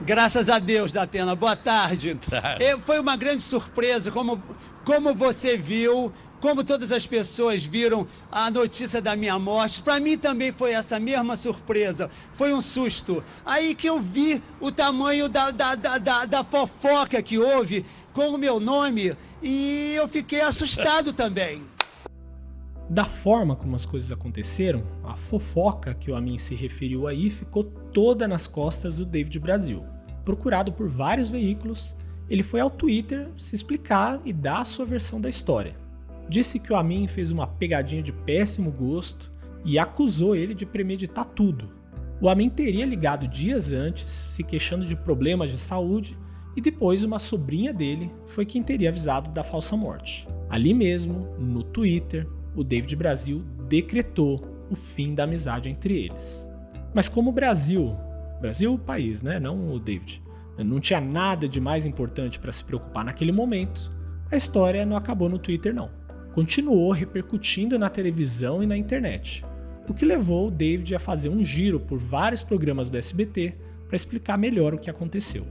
Graças 0.00 0.50
a 0.50 0.58
Deus, 0.58 0.92
Datena. 0.92 1.36
Boa 1.36 1.54
tarde. 1.54 2.18
Foi 2.84 2.98
uma 2.98 3.16
grande 3.16 3.44
surpresa, 3.44 4.10
como, 4.10 4.42
como 4.86 5.12
você 5.12 5.56
viu, 5.56 6.12
como 6.40 6.62
todas 6.62 6.92
as 6.92 7.04
pessoas 7.04 7.64
viram 7.64 8.06
a 8.30 8.48
notícia 8.52 9.02
da 9.02 9.16
minha 9.16 9.36
morte, 9.36 9.82
para 9.82 9.98
mim 9.98 10.16
também 10.16 10.52
foi 10.52 10.74
essa 10.74 11.00
mesma 11.00 11.34
surpresa. 11.34 12.08
Foi 12.32 12.54
um 12.54 12.62
susto. 12.62 13.22
Aí 13.44 13.74
que 13.74 13.88
eu 13.88 13.98
vi 13.98 14.40
o 14.60 14.70
tamanho 14.70 15.28
da, 15.28 15.50
da, 15.50 15.74
da, 15.74 15.98
da, 15.98 16.24
da 16.24 16.44
fofoca 16.44 17.20
que 17.20 17.36
houve 17.36 17.84
com 18.14 18.28
o 18.28 18.38
meu 18.38 18.60
nome 18.60 19.16
e 19.42 19.92
eu 19.96 20.06
fiquei 20.06 20.40
assustado 20.40 21.12
também. 21.12 21.64
Da 22.88 23.06
forma 23.06 23.56
como 23.56 23.74
as 23.74 23.84
coisas 23.84 24.12
aconteceram, 24.12 24.86
a 25.02 25.16
fofoca 25.16 25.94
que 25.94 26.12
o 26.12 26.14
Amin 26.14 26.38
se 26.38 26.54
referiu 26.54 27.08
aí 27.08 27.28
ficou 27.28 27.64
toda 27.64 28.28
nas 28.28 28.46
costas 28.46 28.98
do 28.98 29.04
David 29.04 29.40
Brasil. 29.40 29.84
procurado 30.24 30.72
por 30.72 30.88
vários 30.88 31.28
veículos, 31.28 31.96
ele 32.28 32.42
foi 32.42 32.60
ao 32.60 32.70
Twitter 32.70 33.28
se 33.36 33.54
explicar 33.54 34.20
e 34.24 34.32
dar 34.32 34.60
a 34.60 34.64
sua 34.64 34.84
versão 34.84 35.20
da 35.20 35.28
história. 35.28 35.76
Disse 36.28 36.58
que 36.58 36.72
o 36.72 36.76
Amin 36.76 37.06
fez 37.06 37.30
uma 37.30 37.46
pegadinha 37.46 38.02
de 38.02 38.12
péssimo 38.12 38.70
gosto 38.70 39.32
e 39.64 39.78
acusou 39.78 40.34
ele 40.34 40.54
de 40.54 40.66
premeditar 40.66 41.24
tudo. 41.24 41.70
O 42.20 42.28
Amin 42.28 42.48
teria 42.48 42.86
ligado 42.86 43.28
dias 43.28 43.70
antes, 43.70 44.08
se 44.08 44.42
queixando 44.42 44.86
de 44.86 44.96
problemas 44.96 45.50
de 45.50 45.58
saúde, 45.58 46.18
e 46.56 46.60
depois 46.60 47.04
uma 47.04 47.18
sobrinha 47.18 47.72
dele 47.72 48.10
foi 48.26 48.46
quem 48.46 48.62
teria 48.62 48.88
avisado 48.88 49.30
da 49.30 49.42
falsa 49.42 49.76
morte. 49.76 50.26
Ali 50.48 50.72
mesmo, 50.72 51.28
no 51.38 51.62
Twitter, 51.62 52.26
o 52.54 52.64
David 52.64 52.96
Brasil 52.96 53.44
decretou 53.68 54.40
o 54.70 54.74
fim 54.74 55.14
da 55.14 55.24
amizade 55.24 55.68
entre 55.68 55.94
eles. 56.06 56.50
Mas 56.94 57.08
como 57.08 57.28
o 57.28 57.32
Brasil, 57.32 57.94
Brasil 58.40 58.72
o 58.72 58.78
país, 58.78 59.20
né, 59.20 59.38
não 59.38 59.70
o 59.70 59.78
David, 59.78 60.22
não 60.64 60.80
tinha 60.80 61.00
nada 61.00 61.48
de 61.48 61.60
mais 61.60 61.86
importante 61.86 62.38
para 62.38 62.52
se 62.52 62.64
preocupar 62.64 63.04
naquele 63.04 63.32
momento, 63.32 63.92
a 64.30 64.36
história 64.36 64.84
não 64.84 64.96
acabou 64.96 65.28
no 65.28 65.38
Twitter 65.38 65.74
não. 65.74 65.90
Continuou 66.32 66.92
repercutindo 66.92 67.78
na 67.78 67.88
televisão 67.88 68.62
e 68.62 68.66
na 68.66 68.76
internet, 68.76 69.44
o 69.88 69.94
que 69.94 70.04
levou 70.04 70.48
o 70.48 70.50
David 70.50 70.94
a 70.94 70.98
fazer 70.98 71.28
um 71.28 71.42
giro 71.44 71.78
por 71.78 71.98
vários 71.98 72.42
programas 72.42 72.90
do 72.90 72.96
SBT 72.96 73.54
para 73.86 73.96
explicar 73.96 74.36
melhor 74.36 74.74
o 74.74 74.78
que 74.78 74.90
aconteceu. 74.90 75.46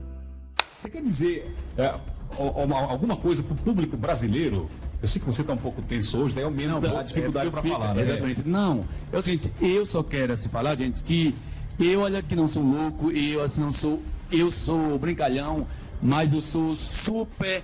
Você 0.76 0.90
quer 0.90 1.02
dizer 1.02 1.54
é, 1.78 1.94
alguma 2.38 3.16
coisa 3.16 3.42
para 3.42 3.54
o 3.54 3.56
público 3.56 3.96
brasileiro? 3.96 4.68
Eu 5.00 5.08
sei 5.08 5.20
que 5.20 5.26
você 5.26 5.40
está 5.40 5.52
um 5.52 5.58
pouco 5.58 5.80
tenso 5.82 6.18
hoje, 6.18 6.34
daí 6.34 6.44
aumenta 6.44 6.88
não, 6.88 6.98
a 6.98 7.02
dificuldade 7.02 7.48
é, 7.48 7.50
para 7.50 7.62
falar. 7.62 7.94
Né? 7.94 8.02
Exatamente. 8.02 8.42
Não, 8.46 8.84
é 9.12 9.18
o 9.18 9.22
seguinte, 9.22 9.50
eu 9.60 9.86
só 9.86 10.02
quero 10.02 10.32
assim, 10.34 10.48
falar, 10.48 10.74
gente, 10.76 11.02
que 11.02 11.34
eu, 11.78 12.00
olha 12.00 12.22
que 12.22 12.34
não 12.34 12.48
sou 12.48 12.62
louco, 12.62 13.10
eu 13.10 13.42
assim, 13.42 13.60
não 13.60 13.72
sou 13.72 14.02
eu 14.30 14.50
sou 14.50 14.98
brincalhão, 14.98 15.66
mas 16.02 16.32
eu 16.32 16.40
sou 16.40 16.74
super 16.74 17.62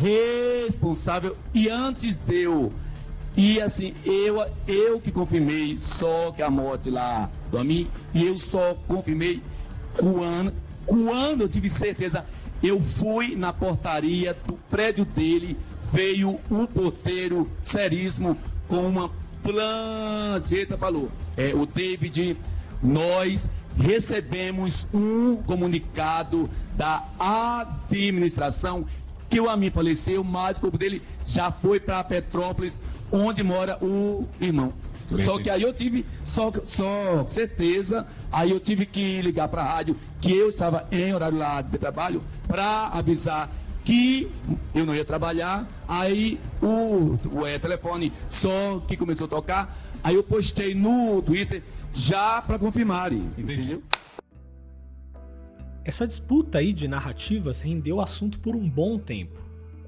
responsável. 0.00 1.36
E 1.54 1.68
antes 1.68 2.14
de 2.14 2.42
eu. 2.42 2.72
E 3.36 3.60
assim, 3.60 3.94
eu, 4.04 4.44
eu 4.66 5.00
que 5.00 5.10
confirmei 5.10 5.78
só 5.78 6.32
que 6.32 6.42
a 6.42 6.50
morte 6.50 6.90
lá 6.90 7.30
do 7.50 7.58
Amin, 7.58 7.88
e 8.12 8.26
eu 8.26 8.38
só 8.38 8.74
confirmei 8.86 9.42
quando, 9.96 10.52
quando 10.84 11.42
eu 11.42 11.48
tive 11.48 11.70
certeza, 11.70 12.24
eu 12.62 12.80
fui 12.80 13.36
na 13.36 13.52
portaria 13.52 14.36
do 14.46 14.54
prédio 14.68 15.04
dele, 15.04 15.56
veio 15.92 16.40
o 16.50 16.66
porteiro 16.66 17.48
seríssimo 17.62 18.36
com 18.68 18.86
uma 18.86 19.10
plancheta, 19.42 20.76
falou, 20.76 21.10
é, 21.36 21.54
o 21.54 21.64
David, 21.64 22.36
nós 22.82 23.48
recebemos 23.76 24.86
um 24.92 25.36
comunicado 25.36 26.48
da 26.76 27.04
administração 27.18 28.84
que 29.28 29.40
o 29.40 29.48
Amin 29.48 29.70
faleceu, 29.70 30.24
mas 30.24 30.58
o 30.58 30.62
corpo 30.62 30.76
dele 30.76 31.00
já 31.24 31.52
foi 31.52 31.78
para 31.78 32.02
Petrópolis, 32.02 32.78
onde 33.12 33.42
mora 33.42 33.78
o 33.80 34.26
irmão. 34.40 34.72
Só 35.24 35.38
que 35.38 35.50
aí 35.50 35.62
eu 35.62 35.72
tive 35.72 36.06
só, 36.24 36.52
só 36.64 37.24
certeza, 37.26 38.06
aí 38.30 38.50
eu 38.50 38.60
tive 38.60 38.86
que 38.86 39.20
ligar 39.22 39.48
para 39.48 39.62
a 39.62 39.74
rádio 39.74 39.96
que 40.20 40.32
eu 40.32 40.48
estava 40.48 40.86
em 40.92 41.12
horário 41.12 41.38
lá 41.38 41.62
de 41.62 41.78
trabalho 41.78 42.22
para 42.46 42.88
avisar 42.88 43.50
que 43.84 44.30
eu 44.74 44.86
não 44.86 44.94
ia 44.94 45.04
trabalhar. 45.04 45.66
Aí 45.88 46.38
o, 46.62 47.18
o 47.32 47.46
é, 47.46 47.58
telefone 47.58 48.12
só 48.28 48.80
que 48.86 48.96
começou 48.96 49.24
a 49.24 49.28
tocar, 49.28 49.76
aí 50.02 50.14
eu 50.14 50.22
postei 50.22 50.74
no 50.74 51.22
Twitter 51.22 51.62
já 51.92 52.40
para 52.42 52.58
confirmarem, 52.58 53.30
entendeu? 53.36 53.82
Essa 55.84 56.06
disputa 56.06 56.58
aí 56.58 56.72
de 56.72 56.86
narrativas 56.86 57.60
rendeu 57.60 57.96
o 57.96 58.00
assunto 58.00 58.38
por 58.38 58.54
um 58.54 58.68
bom 58.68 58.98
tempo. 58.98 59.40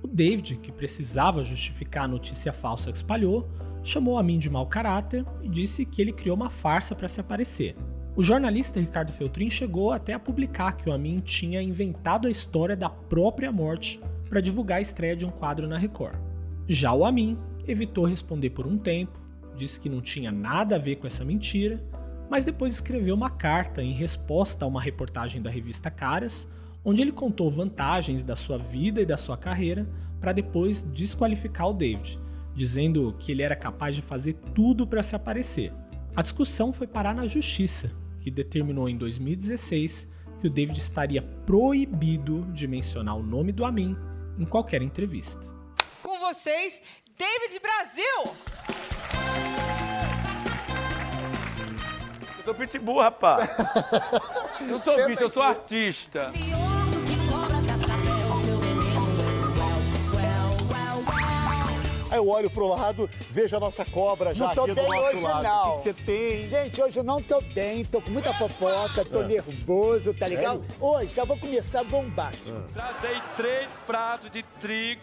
O 0.03 0.09
David, 0.09 0.57
que 0.57 0.72
precisava 0.72 1.44
justificar 1.44 2.05
a 2.05 2.09
notícia 2.09 2.53
falsa 2.53 2.90
que 2.90 2.96
espalhou, 2.96 3.48
chamou 3.85 4.18
a 4.18 4.22
mim 4.22 4.38
de 4.38 4.51
mau 4.51 4.66
caráter 4.66 5.25
e 5.42 5.48
disse 5.48 5.85
que 5.85 6.01
ele 6.01 6.12
criou 6.12 6.37
uma 6.37 6.51
farsa 6.51 6.94
para 6.94 7.09
se 7.09 7.20
aparecer. 7.20 7.77
O 8.14 8.22
jornalista 8.22 8.81
Ricardo 8.81 9.12
Feltrin 9.12 9.48
chegou 9.48 9.92
até 9.92 10.12
a 10.12 10.18
publicar 10.18 10.77
que 10.77 10.88
o 10.88 10.92
Amin 10.92 11.20
tinha 11.20 11.62
inventado 11.62 12.29
a 12.29 12.31
história 12.31 12.77
da 12.77 12.90
própria 12.90 13.51
morte 13.51 14.01
para 14.29 14.40
divulgar 14.40 14.79
a 14.79 14.83
estreia 14.83 15.16
de 15.16 15.25
um 15.25 15.31
quadro 15.31 15.66
na 15.66 15.79
Record. 15.79 16.18
Já 16.68 16.92
o 16.92 17.05
Amin 17.05 17.38
evitou 17.66 18.05
responder 18.05 18.51
por 18.51 18.66
um 18.66 18.77
tempo, 18.77 19.18
disse 19.56 19.80
que 19.80 19.88
não 19.88 20.00
tinha 20.00 20.32
nada 20.32 20.76
a 20.76 20.78
ver 20.78 20.96
com 20.96 21.06
essa 21.06 21.24
mentira, 21.24 21.82
mas 22.30 22.44
depois 22.44 22.74
escreveu 22.74 23.14
uma 23.14 23.30
carta 23.30 23.82
em 23.82 23.92
resposta 23.92 24.64
a 24.64 24.68
uma 24.68 24.80
reportagem 24.80 25.42
da 25.42 25.50
revista 25.50 25.90
Caras, 25.90 26.48
onde 26.84 27.02
ele 27.02 27.12
contou 27.12 27.50
vantagens 27.50 28.24
da 28.24 28.34
sua 28.34 28.58
vida 28.58 29.00
e 29.00 29.06
da 29.06 29.16
sua 29.16 29.36
carreira 29.36 29.88
para 30.20 30.32
depois 30.32 30.82
desqualificar 30.82 31.68
o 31.68 31.74
David, 31.74 32.18
dizendo 32.54 33.14
que 33.18 33.32
ele 33.32 33.42
era 33.42 33.56
capaz 33.56 33.96
de 33.96 34.02
fazer 34.02 34.34
tudo 34.54 34.86
para 34.86 35.02
se 35.02 35.14
aparecer. 35.14 35.72
A 36.14 36.22
discussão 36.22 36.72
foi 36.72 36.86
parar 36.86 37.14
na 37.14 37.26
justiça, 37.26 37.90
que 38.20 38.30
determinou 38.30 38.88
em 38.88 38.96
2016 38.96 40.08
que 40.40 40.46
o 40.46 40.50
David 40.50 40.78
estaria 40.78 41.22
proibido 41.22 42.46
de 42.52 42.66
mencionar 42.66 43.16
o 43.16 43.22
nome 43.22 43.52
do 43.52 43.64
Amin 43.64 43.96
em 44.38 44.44
qualquer 44.44 44.82
entrevista. 44.82 45.52
Com 46.02 46.18
vocês, 46.18 46.80
David 47.22 47.61
Brasil! 47.61 48.35
Eu 52.38 52.44
sou 52.44 52.52
pitbull, 52.52 53.00
rapaz. 53.00 53.48
Não 54.62 54.80
sou 54.80 55.06
bicho, 55.06 55.22
eu 55.22 55.30
sou 55.30 55.44
artista. 55.44 56.32
Aí 62.11 62.18
eu 62.18 62.28
olho 62.28 62.50
pro 62.50 62.66
lado, 62.66 63.08
vejo 63.30 63.56
a 63.56 63.61
nossa 63.61 63.85
cobra 63.85 64.35
já 64.35 64.50
aqui 64.50 64.74
do 64.74 64.82
nosso 64.82 65.16
hoje, 65.16 65.20
lado. 65.22 65.42
Não. 65.44 65.62
O 65.62 65.70
que, 65.70 65.76
que 65.76 65.82
você 65.82 65.94
tem? 65.94 66.48
Gente, 66.48 66.82
hoje 66.82 66.98
eu 66.98 67.04
não 67.04 67.22
tô 67.22 67.40
bem, 67.40 67.85
tô 67.85 68.02
com 68.02 68.11
muita 68.11 68.35
fofoca, 68.35 69.04
tô 69.04 69.22
é. 69.22 69.28
nervoso, 69.28 70.12
tá 70.12 70.26
legal? 70.26 70.61
Hoje 70.80 71.14
já 71.14 71.24
vou 71.24 71.38
começar 71.38 71.85
bombástico. 71.85 72.50
É. 72.50 72.72
Trazei 72.74 73.22
três 73.37 73.68
pratos 73.87 74.28
de 74.30 74.42
trigo, 74.61 75.00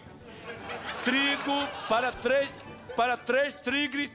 trigo 1.04 1.66
para 1.88 2.10
três, 2.12 2.50
para 2.96 3.16
três 3.16 3.54
trigres. 3.54 4.10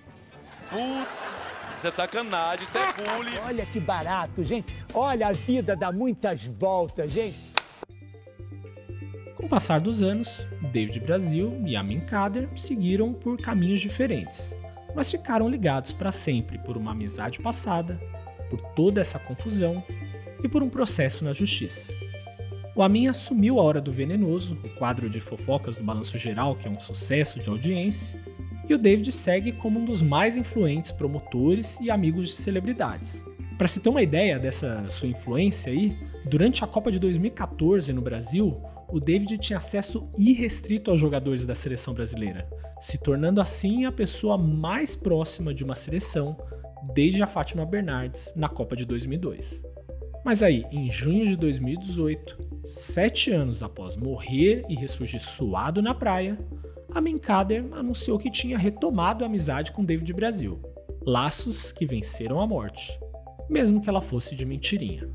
Puta. 0.70 1.46
Isso 1.78 1.88
é 1.88 1.92
sacanagem, 1.92 2.64
isso 2.64 2.78
é 2.78 2.94
bullying. 2.94 3.38
Olha 3.46 3.66
que 3.66 3.80
barato, 3.80 4.44
gente. 4.44 4.74
Olha, 4.94 5.28
a 5.28 5.32
vida 5.32 5.76
dá 5.76 5.92
muitas 5.92 6.46
voltas, 6.46 7.12
gente. 7.12 7.38
Com 9.36 9.46
o 9.46 9.50
passar 9.50 9.82
dos 9.82 10.02
anos, 10.02 10.48
David 10.72 11.00
Brasil 11.02 11.62
e 11.66 11.76
Amin 11.76 12.00
Kader 12.00 12.50
seguiram 12.56 13.14
por 13.14 13.38
caminhos 13.38 13.82
diferentes, 13.82 14.58
mas 14.96 15.12
ficaram 15.12 15.50
ligados 15.50 15.92
para 15.92 16.12
sempre 16.12 16.58
por 16.58 16.78
uma 16.78 16.92
amizade 16.92 17.40
passada, 17.42 18.00
por 18.50 18.60
toda 18.60 19.02
essa 19.02 19.20
confusão 19.20 19.84
e 20.44 20.48
por 20.48 20.64
um 20.64 20.70
processo 20.70 21.24
na 21.24 21.34
justiça. 21.34 21.94
O 22.76 22.84
Amin 22.84 23.08
assumiu 23.08 23.58
A 23.58 23.64
Hora 23.64 23.80
do 23.80 23.90
Venenoso, 23.90 24.58
o 24.62 24.70
quadro 24.70 25.10
de 25.10 25.22
fofocas 25.22 25.78
do 25.78 25.84
Balanço 25.86 26.18
Geral, 26.18 26.58
que 26.58 26.68
é 26.68 26.70
um 26.70 26.78
sucesso 26.78 27.40
de 27.40 27.50
audiência, 27.50 28.20
e 28.68 28.74
o 28.74 28.78
David 28.78 29.14
segue 29.14 29.54
como 29.54 29.80
um 29.80 29.86
dos 29.86 30.02
mais 30.02 30.36
influentes 30.36 30.92
promotores 30.92 31.80
e 31.80 31.90
amigos 31.90 32.32
de 32.32 32.36
celebridades. 32.36 33.26
Para 33.58 33.70
se 33.70 33.80
ter 33.80 33.88
uma 33.88 34.02
ideia 34.02 34.38
dessa 34.38 34.90
sua 34.90 35.08
influência 35.08 35.72
aí, 35.72 35.98
durante 36.26 36.66
a 36.66 36.68
Copa 36.68 36.92
de 36.92 37.00
2014 37.00 37.94
no 37.94 38.02
Brasil, 38.02 38.62
o 38.90 39.00
David 39.00 39.38
tinha 39.38 39.58
acesso 39.58 40.10
irrestrito 40.18 40.92
aos 40.92 41.00
jogadores 41.00 41.46
da 41.46 41.56
seleção 41.56 41.94
brasileira, 41.94 42.46
se 42.82 42.98
tornando 42.98 43.40
assim 43.40 43.86
a 43.86 43.92
pessoa 43.92 44.38
mais 44.38 44.98
próxima 44.98 45.54
de 45.54 45.64
uma 45.64 45.76
seleção 45.76 46.36
desde 46.94 47.24
a 47.24 47.28
Fátima 47.28 47.66
Bernardes 47.66 48.34
na 48.36 48.50
Copa 48.50 48.76
de 48.76 48.84
2002. 48.84 49.64
Mas 50.26 50.42
aí, 50.42 50.66
em 50.72 50.90
junho 50.90 51.24
de 51.24 51.36
2018, 51.36 52.64
sete 52.64 53.30
anos 53.30 53.62
após 53.62 53.96
morrer 53.96 54.66
e 54.68 54.74
ressurgir 54.74 55.22
suado 55.22 55.84
na 55.84 55.94
praia, 55.94 56.36
a 56.92 57.00
Minkader 57.00 57.64
anunciou 57.72 58.18
que 58.18 58.32
tinha 58.32 58.58
retomado 58.58 59.24
a 59.24 59.28
amizade 59.28 59.72
com 59.72 59.86
David 59.86 60.12
Brasil. 60.14 60.60
Laços 61.06 61.72
que 61.72 61.86
venceram 61.86 62.42
a 62.42 62.48
morte, 62.48 63.00
mesmo 63.48 63.80
que 63.80 63.88
ela 63.88 64.02
fosse 64.02 64.36
de 64.36 64.48
mentirinha. 64.48 65.08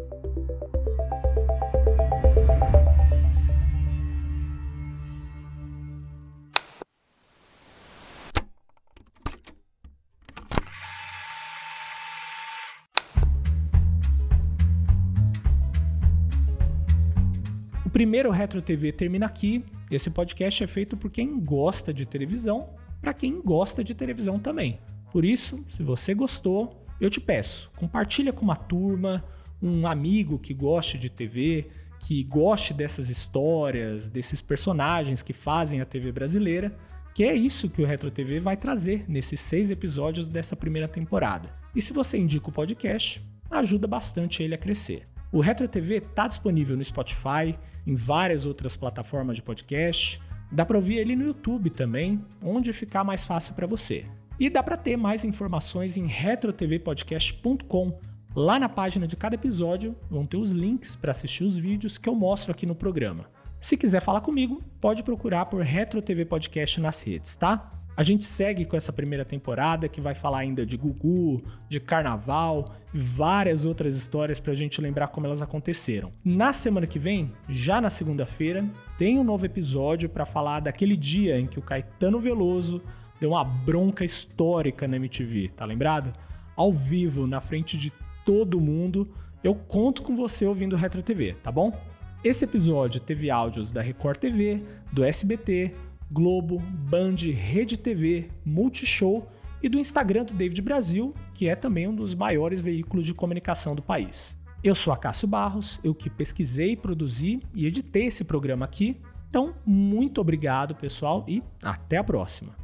Primeiro 18.00 18.30
Retro 18.30 18.62
TV 18.62 18.92
termina 18.92 19.26
aqui 19.26 19.62
esse 19.90 20.08
podcast 20.08 20.64
é 20.64 20.66
feito 20.66 20.96
por 20.96 21.10
quem 21.10 21.38
gosta 21.38 21.92
de 21.92 22.06
televisão, 22.06 22.70
para 22.98 23.12
quem 23.12 23.42
gosta 23.42 23.84
de 23.84 23.94
televisão 23.94 24.38
também. 24.38 24.80
Por 25.12 25.22
isso, 25.22 25.62
se 25.68 25.82
você 25.82 26.14
gostou, 26.14 26.82
eu 26.98 27.10
te 27.10 27.20
peço, 27.20 27.70
compartilha 27.76 28.32
com 28.32 28.42
uma 28.42 28.56
turma, 28.56 29.22
um 29.62 29.86
amigo 29.86 30.38
que 30.38 30.54
goste 30.54 30.98
de 30.98 31.10
TV, 31.10 31.68
que 31.98 32.24
goste 32.24 32.72
dessas 32.72 33.10
histórias, 33.10 34.08
desses 34.08 34.40
personagens 34.40 35.22
que 35.22 35.34
fazem 35.34 35.82
a 35.82 35.84
TV 35.84 36.10
brasileira, 36.10 36.74
que 37.14 37.22
é 37.22 37.34
isso 37.34 37.68
que 37.68 37.82
o 37.82 37.86
Retro 37.86 38.10
TV 38.10 38.40
vai 38.40 38.56
trazer 38.56 39.04
nesses 39.10 39.40
seis 39.40 39.70
episódios 39.70 40.30
dessa 40.30 40.56
primeira 40.56 40.88
temporada. 40.88 41.54
E 41.76 41.82
se 41.82 41.92
você 41.92 42.16
indica 42.16 42.48
o 42.48 42.52
podcast, 42.52 43.22
ajuda 43.50 43.86
bastante 43.86 44.42
ele 44.42 44.54
a 44.54 44.58
crescer. 44.58 45.06
O 45.32 45.40
Retro 45.40 45.68
TV 45.68 45.98
está 45.98 46.26
disponível 46.26 46.76
no 46.76 46.84
Spotify, 46.84 47.56
em 47.86 47.94
várias 47.94 48.46
outras 48.46 48.76
plataformas 48.76 49.36
de 49.36 49.42
podcast. 49.42 50.20
Dá 50.50 50.66
para 50.66 50.76
ouvir 50.76 50.96
ele 50.96 51.14
no 51.14 51.24
YouTube 51.24 51.70
também, 51.70 52.24
onde 52.42 52.72
ficar 52.72 53.04
mais 53.04 53.24
fácil 53.24 53.54
para 53.54 53.66
você. 53.66 54.06
E 54.40 54.50
dá 54.50 54.62
para 54.62 54.76
ter 54.76 54.96
mais 54.96 55.24
informações 55.24 55.96
em 55.96 56.06
retrotvpodcast.com. 56.06 57.98
Lá 58.34 58.58
na 58.58 58.68
página 58.68 59.06
de 59.06 59.16
cada 59.16 59.36
episódio 59.36 59.94
vão 60.10 60.26
ter 60.26 60.36
os 60.36 60.50
links 60.50 60.96
para 60.96 61.12
assistir 61.12 61.44
os 61.44 61.56
vídeos 61.56 61.96
que 61.96 62.08
eu 62.08 62.14
mostro 62.14 62.50
aqui 62.50 62.66
no 62.66 62.74
programa. 62.74 63.26
Se 63.60 63.76
quiser 63.76 64.00
falar 64.00 64.22
comigo, 64.22 64.62
pode 64.80 65.04
procurar 65.04 65.46
por 65.46 65.62
Retro 65.62 66.02
TV 66.02 66.24
Podcast 66.24 66.80
nas 66.80 67.02
redes, 67.02 67.36
tá? 67.36 67.79
A 68.00 68.02
gente 68.02 68.24
segue 68.24 68.64
com 68.64 68.78
essa 68.78 68.94
primeira 68.94 69.26
temporada 69.26 69.86
que 69.86 70.00
vai 70.00 70.14
falar 70.14 70.38
ainda 70.38 70.64
de 70.64 70.74
Gugu, 70.74 71.42
de 71.68 71.78
Carnaval 71.78 72.72
e 72.94 72.98
várias 72.98 73.66
outras 73.66 73.94
histórias 73.94 74.40
pra 74.40 74.54
gente 74.54 74.80
lembrar 74.80 75.08
como 75.08 75.26
elas 75.26 75.42
aconteceram. 75.42 76.10
Na 76.24 76.50
semana 76.50 76.86
que 76.86 76.98
vem, 76.98 77.30
já 77.46 77.78
na 77.78 77.90
segunda-feira, 77.90 78.64
tem 78.96 79.18
um 79.18 79.22
novo 79.22 79.44
episódio 79.44 80.08
para 80.08 80.24
falar 80.24 80.60
daquele 80.60 80.96
dia 80.96 81.38
em 81.38 81.46
que 81.46 81.58
o 81.58 81.62
Caetano 81.62 82.18
Veloso 82.18 82.82
deu 83.20 83.32
uma 83.32 83.44
bronca 83.44 84.02
histórica 84.02 84.88
na 84.88 84.96
MTV, 84.96 85.50
tá 85.50 85.66
lembrado? 85.66 86.10
Ao 86.56 86.72
vivo, 86.72 87.26
na 87.26 87.42
frente 87.42 87.76
de 87.76 87.92
todo 88.24 88.62
mundo. 88.62 89.10
Eu 89.44 89.54
conto 89.54 90.02
com 90.02 90.16
você 90.16 90.46
ouvindo 90.46 90.74
Retro 90.74 91.02
TV, 91.02 91.34
tá 91.42 91.52
bom? 91.52 91.78
Esse 92.24 92.46
episódio 92.46 92.98
teve 92.98 93.30
áudios 93.30 93.74
da 93.74 93.82
Record 93.82 94.16
TV, 94.16 94.62
do 94.90 95.04
SBT, 95.04 95.74
Globo, 96.12 96.58
Band, 96.58 97.16
Rede 97.16 97.76
TV, 97.76 98.28
Multishow 98.44 99.28
e 99.62 99.68
do 99.68 99.78
Instagram 99.78 100.24
do 100.24 100.34
David 100.34 100.60
Brasil, 100.62 101.14
que 101.34 101.48
é 101.48 101.54
também 101.54 101.86
um 101.86 101.94
dos 101.94 102.14
maiores 102.14 102.60
veículos 102.60 103.06
de 103.06 103.14
comunicação 103.14 103.74
do 103.74 103.82
país. 103.82 104.36
Eu 104.62 104.74
sou 104.74 104.92
a 104.92 104.96
Cássio 104.96 105.28
Barros, 105.28 105.80
eu 105.82 105.94
que 105.94 106.10
pesquisei, 106.10 106.76
produzi 106.76 107.40
e 107.54 107.66
editei 107.66 108.06
esse 108.06 108.24
programa 108.24 108.64
aqui. 108.64 108.96
Então, 109.28 109.54
muito 109.64 110.20
obrigado, 110.20 110.74
pessoal, 110.74 111.24
e 111.26 111.42
até 111.62 111.96
a 111.96 112.04
próxima. 112.04 112.59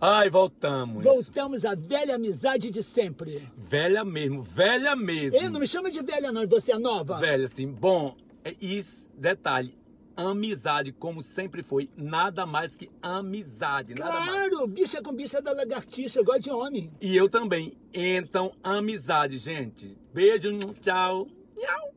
Ai, 0.00 0.28
voltamos. 0.28 1.02
Voltamos 1.02 1.64
à 1.64 1.74
velha 1.74 2.16
amizade 2.16 2.70
de 2.70 2.82
sempre. 2.82 3.48
Velha 3.56 4.04
mesmo, 4.04 4.42
velha 4.42 4.94
mesmo. 4.94 5.38
Ele 5.38 5.48
não 5.48 5.60
me 5.60 5.66
chama 5.66 5.90
de 5.90 6.02
velha, 6.02 6.30
não, 6.30 6.46
você 6.46 6.72
é 6.72 6.78
nova. 6.78 7.18
Velha, 7.18 7.48
sim. 7.48 7.68
Bom, 7.68 8.16
é 8.44 8.54
isso, 8.60 9.08
detalhe. 9.16 9.76
Amizade, 10.16 10.92
como 10.92 11.22
sempre 11.22 11.62
foi, 11.62 11.90
nada 11.96 12.46
mais 12.46 12.76
que 12.76 12.88
amizade. 13.02 13.94
Claro, 13.94 14.66
bicha 14.66 15.02
com 15.02 15.12
bicha 15.12 15.42
da 15.42 15.52
lagartixa, 15.52 16.20
igual 16.20 16.38
de 16.38 16.50
homem. 16.50 16.92
E 17.00 17.16
eu 17.16 17.28
também. 17.28 17.76
Então, 17.92 18.52
amizade, 18.62 19.38
gente. 19.38 19.96
Beijo, 20.12 20.74
tchau. 20.80 21.26
Miau. 21.56 21.93